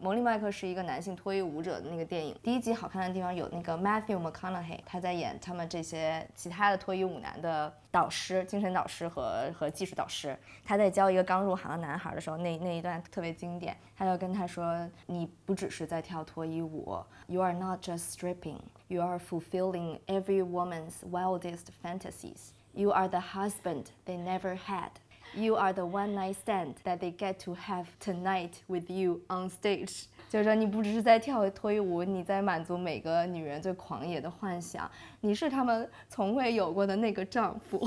[0.00, 10.36] 魔力麦克是一个男性脱衣舞者的那个电影，第一集好看的地方有那个 Matthew McConaughey，他在演他们这些其他的脱衣舞男的导师、精神导师和和技术导师。
[10.64, 14.76] 他在教一个刚入行的男孩的时候，那那一段特别经典，他就跟他说
[15.06, 18.58] ：“你不只是在跳脱衣舞，You are not just stripping,
[18.88, 22.54] you are fulfilling every woman's wildest fantasies.
[22.74, 25.00] You are the husband they never had.”
[25.34, 29.48] You are the one night stand that they get to have tonight with you on
[29.48, 30.04] stage。
[30.28, 34.90] 就是说，你不只是在跳脱衣舞，你在满足每个女人最狂野的幻想。
[35.20, 37.80] 你是他们从未有过的那个丈夫，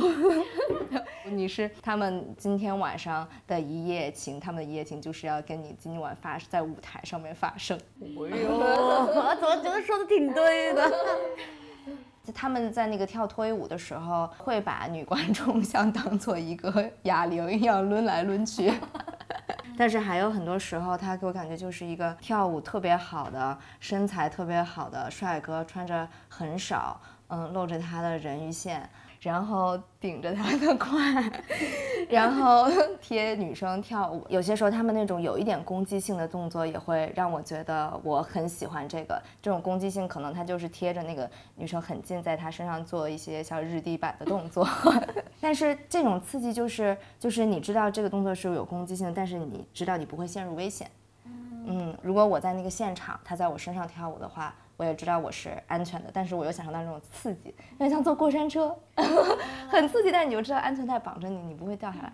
[1.30, 7.78] 你是他们今天晚上的一夜情，他们的一夜情就是要跟你今晚发在舞台上面发生。
[8.00, 8.06] 哎
[8.38, 10.92] 呦，我怎么觉得说的挺对的？
[12.34, 18.74] 他们在那个跳脱衣舞的时候，会把女观众像当做一个哑铃一样抡来抡去。
[19.78, 27.00] 但是还有很多时候，他给我感觉就是一个跳舞特别好的、身材特别好的帅哥，穿着很少，
[27.30, 28.88] 嗯，露着他的人鱼线。
[29.22, 30.98] 然后顶着他的胯，
[32.10, 32.68] 然后
[33.00, 34.26] 贴女生跳舞。
[34.28, 39.22] 有些时候他们那种有一点攻击性的动作，也会让我觉得我很喜欢这个。
[39.40, 44.68] 这种攻击性可能他就是贴着那个女生很近，在她身上做一些像日地板的动作。
[45.40, 50.90] 但是这种刺激就是就是你知道这个动作是有攻击性，但是你知道你不会陷入危险。
[51.68, 54.56] 嗯，如果我在那个现场，他在我身上跳舞的话。
[54.82, 58.76] 我也知道我是安全的，但是我又享受到那种刺激，有点像坐过山车，
[59.70, 60.12] 很刺激。
[60.12, 62.12] 但你又知道安全带绑着你，你不会掉下来。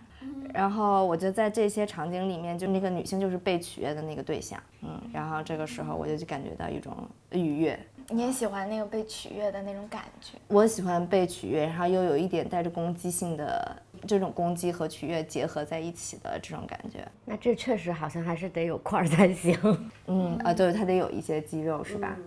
[0.54, 5.02] 然后我就在这些场景里面，就那个女性就是被取悦的那个对象，嗯。
[5.14, 6.94] 然后这个时候我就感觉到一种
[7.32, 7.80] 愉悦。
[8.10, 10.38] 你也喜欢那个被取悦的那种感觉？
[10.50, 17.08] 我喜欢被取悦，然后又有一点带着攻击性的这种攻击和取悦结合在一起的这种感觉。
[17.24, 19.58] 那这确实好像还是得有块儿才行。
[20.08, 22.18] 嗯啊，对，它得有一些肌肉，是吧？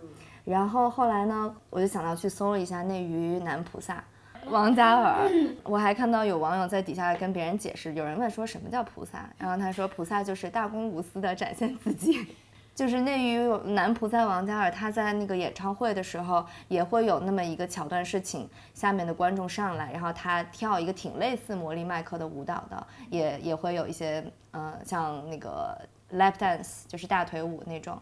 [0.44, 4.02] 然后后来呢，我就想到去搜了一下内娱男菩萨
[4.46, 5.30] 王嘉尔，
[5.62, 12.26] 我还看到有网友在底下跟别人解释，有人问说什么叫菩萨，然后他说菩萨就是大公无私的展现自己，
[12.74, 25.78] 就是内娱男菩萨王嘉尔，他在那个演唱会的时候也会有那么一个桥段，是请下面的观众上来，然后他跳一个挺类似魔力麦克的舞蹈的，也也会有一些呃像那个。
[26.14, 28.00] Lap dance 就是大腿舞那种，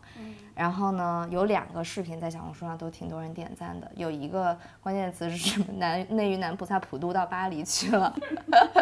[0.55, 5.67] 然后呢，有两个视频在小红书上都挺多人点赞的，有一个关键词是什么？
[5.75, 8.15] 男内娱男菩萨普渡到巴黎去了，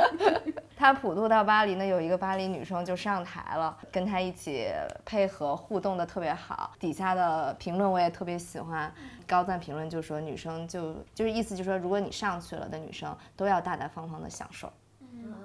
[0.76, 4.68] 他普渡到巴黎呢，有一个巴黎女生就上台了，跟他一起
[5.04, 8.92] 配合互动的特别好，底下的评论我也特别喜欢，
[9.26, 14.72] 高赞评论就说女生就就是意思就是说，如果你上去了的女生都要大大方方的享受，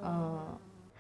[0.03, 0.39] 嗯。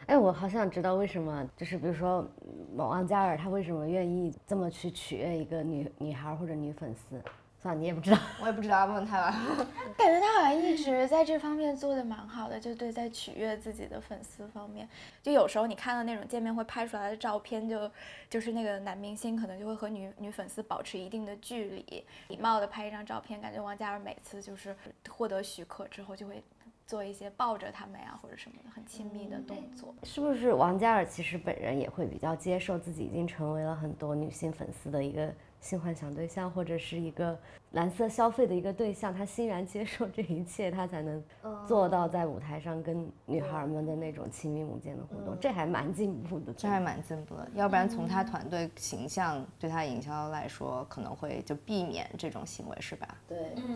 [0.07, 2.27] 哎，我好想知道为什么，就是比如说，
[2.75, 7.21] 王嘉尔他为什么愿意这么去取悦一个女女孩或者女粉丝？
[7.61, 9.31] 算了，你也不知道， 我也不知道，问问他吧。
[9.95, 14.89] 感觉他好像一直在这方面做的蛮好的，就对在取悦自己的粉丝方面，
[15.21, 17.89] 就有时候你看到那种见面会拍出来的照片，就
[18.27, 24.75] 就是那个男明星可能就会和女女粉丝保持一定的距离，礼貌的拍一张照片，感觉王嘉尔每次就是
[25.07, 26.43] 获得许可之后就会。
[26.91, 35.33] 做一些抱着他们呀或者什么的很亲密的动作，是不是王嘉尔其实本人也会比较接受自己已经成为了很多女性粉丝的一个。
[35.61, 37.37] 性幻想对象或者是一个
[37.71, 41.23] 蓝色消费的一个对象，他欣然接受这一切，他才能
[41.65, 47.47] 做到在舞台上跟女孩们的那种亲密无间的互动，这还蛮进步的，这还蛮进步的。
[47.53, 53.07] 要不然从他团队形象对他营销来说，可能会就避免这种行为，是吧？
[53.27, 53.75] 对，对对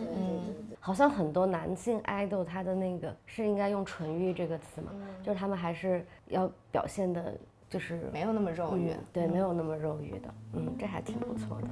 [0.68, 0.76] 对。
[0.80, 4.90] 好像很多男性爱豆他的那个是应该用纯欲这个词吗？
[5.22, 7.32] 就是他们还是要表现的。
[7.68, 11.68] 就是没有那么肉欲，对，没有那么肉欲的，嗯，这还挺不错的。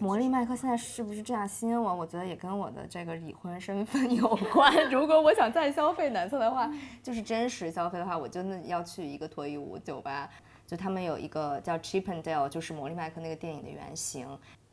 [0.00, 1.94] 魔力麦克现在是不是这样吸引我？
[1.94, 4.72] 我觉得也跟我的这个已婚身份有关。
[4.90, 6.70] 如果我想再消费男厕的话，
[7.02, 10.28] 就是真实消费的话，我真的要去一个脱衣舞酒吧。
[10.66, 14.26] 就他们有一个叫 Chippendale，就是魔力麦克那个电影的原型。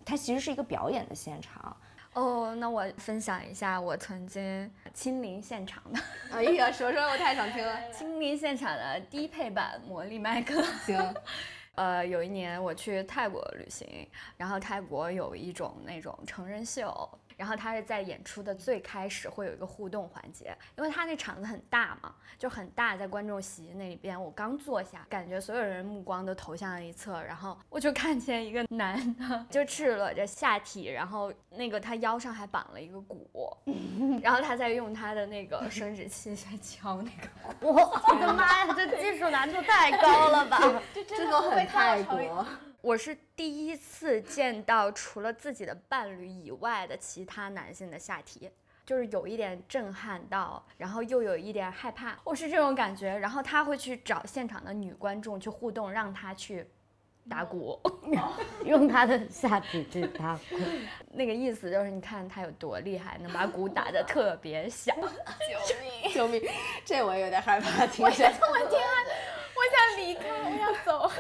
[0.04, 1.76] 它其实是一个表演的现场。
[2.14, 6.00] 哦，那我分享一下我曾经亲临现场的。
[6.32, 7.78] 哎呀，说说，我太想听了。
[7.92, 10.62] 亲临现场的低配版魔力麦克。
[10.86, 11.14] 行。
[11.76, 14.08] 呃，有一年我去泰国旅行，
[14.38, 17.20] 然后泰国有一种那种成人秀。
[17.38, 33.56] 然后他是在演出的最开始会有一个互动环节，因为他那场子很大嘛，就很大，在观众席那边，我刚坐下，感觉所有人目光都投向了一侧，然后我就看见一个男的，就赤裸着下体，然后那个他腰上还绑了一个鼓，
[34.22, 40.60] 然后他在用他的那个生殖器在敲那个鼓，我的妈呀，这技术难度太高了吧！
[40.94, 42.46] 这个很泰国。
[42.86, 48.48] 我是第一次见到除了自己的伴侣以外的其他男性的下体，
[48.86, 53.18] 就是有一点震撼到，然后又有一点害怕，我是这种感觉。
[53.18, 56.64] 然后他会去找现场的女观众去互动，让他去
[57.28, 57.82] 打鼓，
[58.64, 60.56] 用他的下体去打鼓，
[61.12, 64.96] 那个意思就是你看他有多厉害，能把鼓打得特别响。
[64.96, 66.14] 救命！
[66.14, 66.40] 救命！
[66.86, 68.12] 这我有点害怕，听着。
[68.12, 68.12] 我
[68.70, 68.96] 天啊！
[69.56, 71.12] 我想离开，我要走。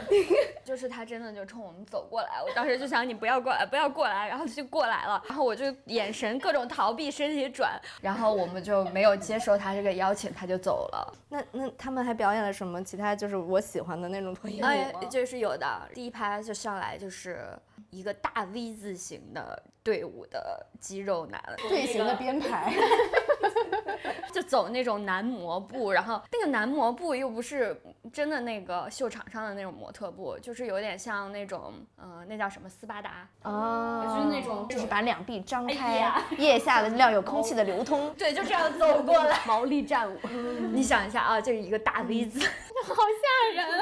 [0.65, 11.13] 就是他真的就冲我们走过来，我当时就想你不要过来，不要过来，然后他就过来了，然后我就眼神各种逃避，身体转，然后我们就没有接受他这个邀请，他就走了。
[11.29, 12.83] 那那他们还表演了什么？
[12.83, 15.87] 其他就是我喜欢的那种脱衣舞哎，就是有的。
[15.93, 17.47] 第一排就上来就是
[17.91, 22.73] 一个大 V 字形的队伍的肌肉男，队形的编排。
[24.31, 40.17] 就走那种男模步，然后那个男模步又不是真的那个秀场上的那种模特步，就是有点像那种，呃，那叫什么斯巴达哦，就是那种，就是把两臂张开，腋下的要有空气的流通， 对，就这样走过来， 毛利战舞。
[40.71, 43.81] 你想一下啊，这是一个大 V 字，好吓人啊！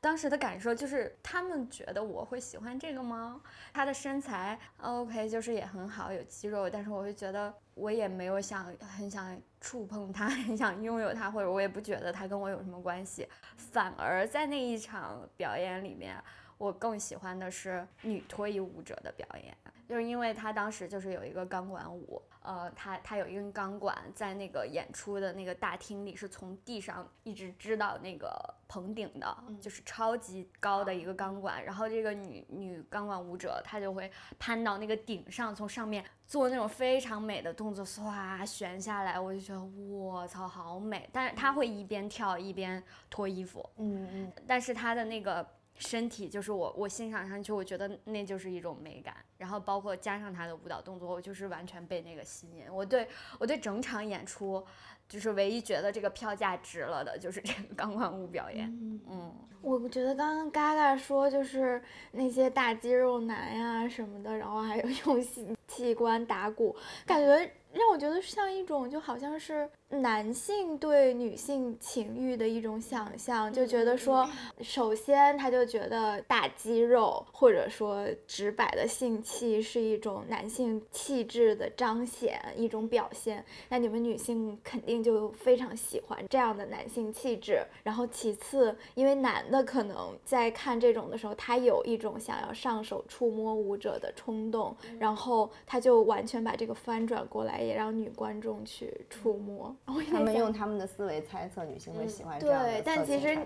[0.00, 3.40] 当时的感受就是，他们觉得我会喜欢这个吗？
[3.72, 13.28] 他的身材 OK，就是也很好，有肌肉，但是我会觉得我也没有想很想触碰他， 很想拥有他，或者我也不觉得他跟我有什么关系。
[13.56, 16.16] 反而在那一场表演里面，
[16.56, 19.54] 我更喜欢的是女脱衣舞者的表演，
[19.90, 22.22] 就是因为他当时就是有一个钢管舞。
[22.42, 28.32] 呃，他他有一根钢管在那个演出的那个大厅里，是从地上一直支到那个
[28.66, 31.62] 棚顶的，就是超级高的一个钢管。
[31.62, 39.20] 然后这个女女钢管舞者，她就会攀到那个顶上，从上面做那种非常美的动作，唰悬下来。
[39.20, 41.06] 我就觉得我操，好美！
[41.12, 45.46] 但是她会一边跳一边脱衣服，嗯嗯，但是她的那个。
[45.80, 49.16] 身体就是我，我欣赏上去，我觉得那就是一种美感。
[49.36, 52.72] 然后包括加上他的舞蹈动作，我就是完全被那个吸引。
[52.72, 53.08] 我对
[53.38, 54.64] 我对整场演出，
[55.08, 58.68] 就是唯一觉得这个票价值了的，就是这个钢管舞表演。
[59.08, 66.76] 嗯，我觉得刚刚嘎嘎说就是那些大肌肉男呀什么的，然后还有 用性器官打鼓，
[67.06, 69.68] 感觉让我觉得像一种就好像是。
[69.92, 74.24] 男性对女性情欲的一种想象，就觉得说，
[74.60, 83.44] 首先他就觉得大肌肉或者说直白的性器是一种男性气质的彰显，一种表现。
[83.68, 87.60] 那你们女性肯定就非常喜欢这样的男性气质。
[87.82, 99.74] 然后其次，因为男的可能在看这种的时候，他有一种想要上手触摸舞者的冲动，然后他就完全把这个翻转过来，也让女观众去触摸。
[100.10, 103.38] 他们用他们的思维猜测女性会喜欢这样的对，但其实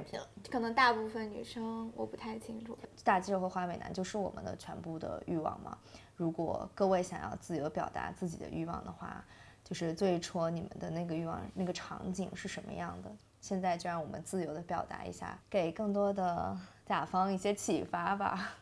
[0.51, 2.79] 可能大部分女生我不太清楚。
[3.03, 5.77] 大肌肉和花美男就是我们的全部的欲望吗？
[6.17, 9.25] 如果各位想要自由表达自己的欲望的话，
[9.65, 13.11] 就是最初你们的那个欲望那个场景是什么样的？
[13.41, 16.57] 现在就让我们自由的表达一下，给更多的
[16.87, 18.55] 甲方一些启发吧。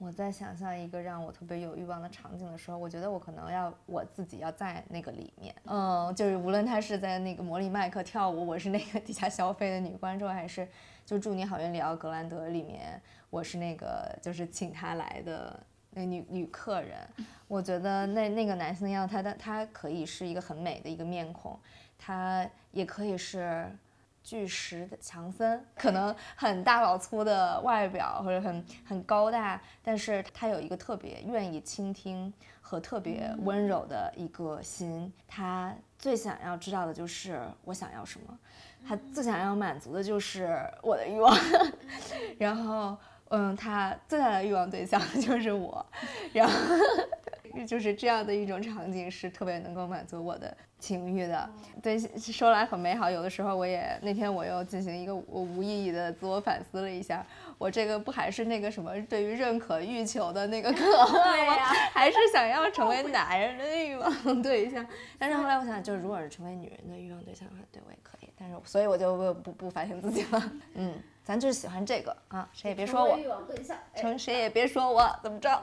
[0.00, 10.66] 我在想象一个让我特别有欲望的场景的时候，我觉得我可能要我自己要在那个里面，嗯，就是无论他是在那个魔力麦克跳舞，我是那个底下消费的女观众，还是
[11.04, 12.98] 就祝你好运里奥格兰德里面，
[13.28, 16.96] 我是那个就是请他来的那女女客人，
[17.46, 21.60] 我觉得那那个男性的样子，他的他可以是一个很美的一个面孔，
[21.98, 23.70] 他也可以是。
[24.22, 35.12] 巨石的强森，可能很大老粗的外表，或者很很高大，但是他有一个特别愿意倾听和特别温柔的一个心。
[35.26, 38.38] 他最想要知道的就是我想要什么，
[38.86, 41.36] 他最想要满足的就是我的欲望。
[42.38, 42.96] 然后，
[43.30, 45.84] 嗯，他最大的欲望对象就是我。
[46.32, 46.54] 然后。
[47.66, 51.50] 就是这样的一种场景是特别能够满足我的情欲的，
[51.82, 53.10] 对，说来很美好。
[53.10, 57.24] 有的时候我也那天我又进行一个我无意义的自我反思了一下，
[57.58, 61.12] 我这个不还是那个什么对于认可欲求的那个渴望
[61.46, 61.54] 吗？
[61.92, 64.86] 还是想要成为男人的欲望 对象？
[65.18, 68.28] 但是后来我想，就如果是成为女人的欲望对象的话，对我也可以。
[68.38, 70.52] 但是所以我就不不反省自己了。
[70.74, 70.94] 嗯。
[71.22, 73.16] 咱就是喜欢这个啊，谁也别说我，
[73.94, 75.62] 成谁也别说我怎么着。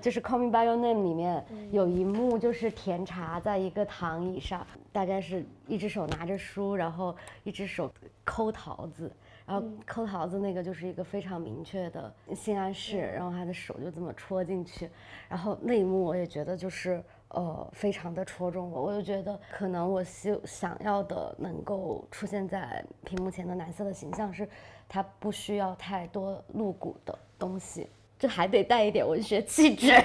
[0.00, 7.92] 就是《Call Me by Your Name》里面有一幕，就是甜茶在一个躺椅上，大概是一只手拿着书，然后一只手
[8.24, 9.10] 抠桃子，
[9.44, 14.88] 然后抠桃子那个就是一个非常明确的性暗示，然后他的手就这么戳进去，
[15.28, 24.48] 然后那一幕我也觉得就是呃非常的戳中我，我就觉得可能我希想要的能够出现在屏幕前的蓝色的形象是，
[24.88, 27.88] 他不需要太多露骨的东西。
[28.18, 29.88] 这还得带一点文学气质。
[29.88, 30.02] 然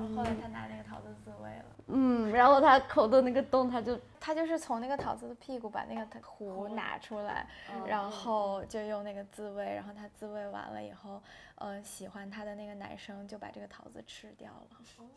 [0.00, 7.46] 后后来他拿那个桃子自慰了，嗯，然后他口的那个洞，他就他就是从那个桃子的屁股把那个壶拿出来，
[7.86, 11.20] 然后就用那个自慰，然后他自慰完了以后，
[11.54, 14.66] 呃，喜欢他的那个男生就把这个桃子吃掉了。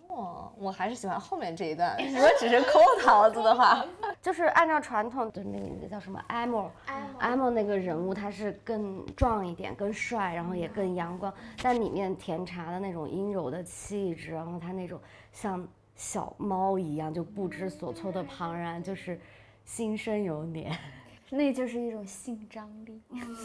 [0.07, 1.97] 哦，我还是喜欢后面这一段。
[1.97, 3.85] 如果只是抠桃子的话，
[4.21, 11.33] 就是按照传统的那个那个叫什么 emo，emo 那个人物他是更壮一点、更帅，然后也更阳光。
[11.61, 14.99] 但里面甜茶的那种阴柔的气质，然后他那种
[15.31, 15.67] 像
[16.01, 19.21] 小猫一样就不知所措的庞然，就是
[19.63, 20.75] 心生有念。
[21.29, 22.99] 那就是一种性张力。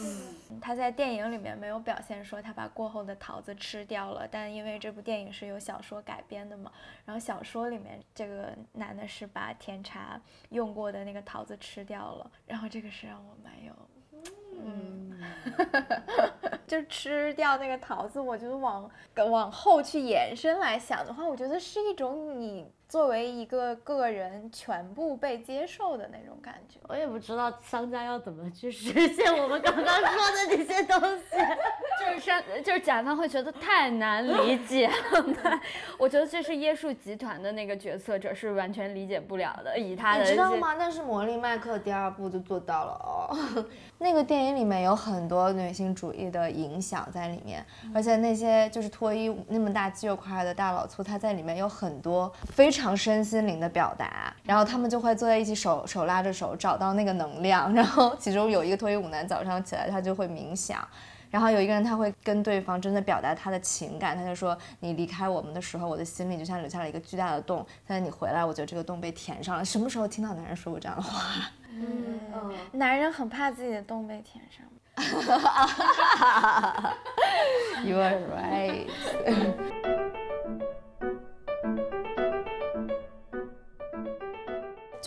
[0.59, 6.71] 他在电影里面没有表现说他把过后的桃子吃掉了，但因为这部电影是由小说改编的嘛，
[7.05, 13.71] 然后小说里面这个男的是把甜茶用过的那个桃子吃掉了，然后这个是让我蛮有，
[14.59, 15.17] 嗯，
[16.67, 18.89] 就吃掉那个桃子，我觉得往
[19.29, 26.79] 往后去延伸来想的话，我觉得是一种你作为一个个人全部被接受的那种感觉。
[26.87, 31.23] 我也不知道商家要怎么去实现我们刚刚说的这些东西。
[31.99, 34.93] 就是商，就是甲方会觉得太难理解了。
[35.97, 40.75] 我觉得这是椰树集团的那个决策者是完全理解不了的，以他的你知道吗？
[40.77, 43.65] 但是魔力麦克第二部就做到了哦。
[43.97, 54.33] 那个电影里面有很多女性主义的影响在里面，而且那些就是脱衣那么大肌肉块的大老粗，他在里面有很多非常身心灵的表达。
[54.43, 57.73] 然后他们就会坐在一起手手拉着手，找到那个能量。
[57.73, 60.85] 然后其中有一个脱衣舞男早上起来他就会冥想。
[61.29, 69.65] 然后有一个人他会跟对方真的表达他的情感，他就说你离开我们的时候，我的心里就像留下了一个巨大的洞，但是你回来，我觉得这个洞被填上了。
[69.65, 71.21] 什么时候听到男人说过这样的话？
[71.75, 72.17] 嗯
[72.71, 74.65] 男人很怕自己的洞被填上。
[77.83, 78.87] You are right。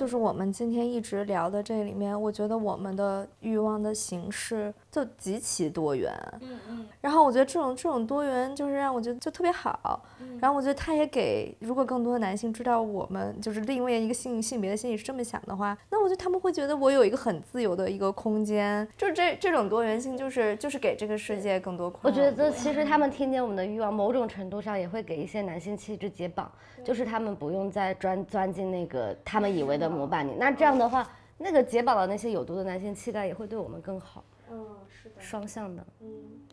[0.00, 6.12] 就是我们今天一直聊的这里面，我觉得我们的欲望的形式就极其多元。
[6.40, 6.86] 嗯嗯。
[7.00, 10.02] 然后我觉得这种这种多元，就是让我觉得就特别好。
[10.40, 18.86] 然后我觉得他也给，如果更多的男性知道我们就是另外一个性性别的心理是这么想的话，那我觉得他们会觉得我有一个很自由的一个空间。
[18.96, 26.50] 就这这种多元性，就是就是给这个世界更多宽我觉得其实他们听见我们的欲望，某种程度上也会给一些男性气质解绑，
[26.84, 30.32] 就是他们不用再钻钻进那个他们以为的模板里。
[30.38, 31.06] 那这样的话，
[31.38, 34.24] 那个解绑的那些有毒的男性气概也会对我们更好。
[34.50, 35.84] 嗯，是的，双向的。
[36.00, 36.08] 嗯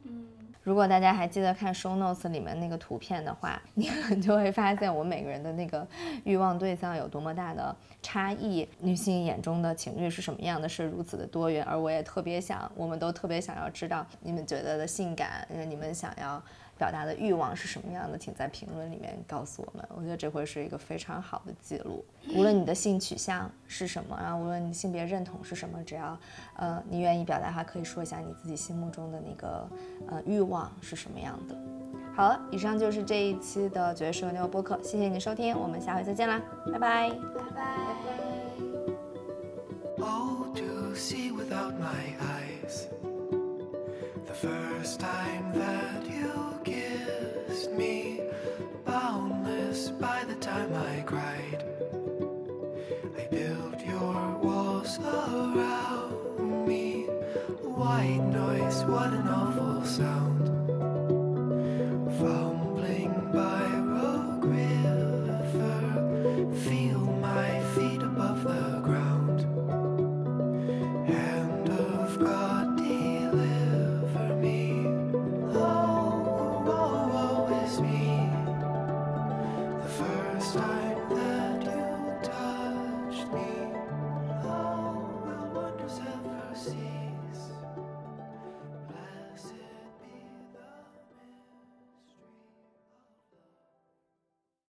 [0.05, 0.27] 嗯
[0.63, 5.87] 如果大家还记得看 show notes 里面那个图片的话， 你们就会发现我们每个人的那个
[6.25, 11.63] 欲望对象有多么大的差异，女性眼中的情欲是什么样的，是如此的多元。
[11.63, 16.43] 而我也特别想，我们都特别想要知道你们觉得的性感，呃，你们想要
[16.77, 19.87] 表达的欲望是什么样的，请在评论里面告诉我们。
[19.95, 22.03] 我觉得这会是一个非常好的记录。
[22.35, 26.17] 无论你的性取向是什么，然后无论你性别认同是什么，只要
[26.55, 29.67] 呃你愿意表达的话，可以说一下你自己心目中的那个
[30.09, 31.55] 呃欲望是什么样的。
[32.15, 37.11] 好了，以上就是这一期的爵士和牛播客，谢谢你收听，我们下回再见啦，拜拜。
[39.99, 42.87] Oh, to see without my eyes.
[44.25, 45.96] The first time that
[58.67, 60.47] White what an awful sound.
[62.19, 63.76] Fumbling by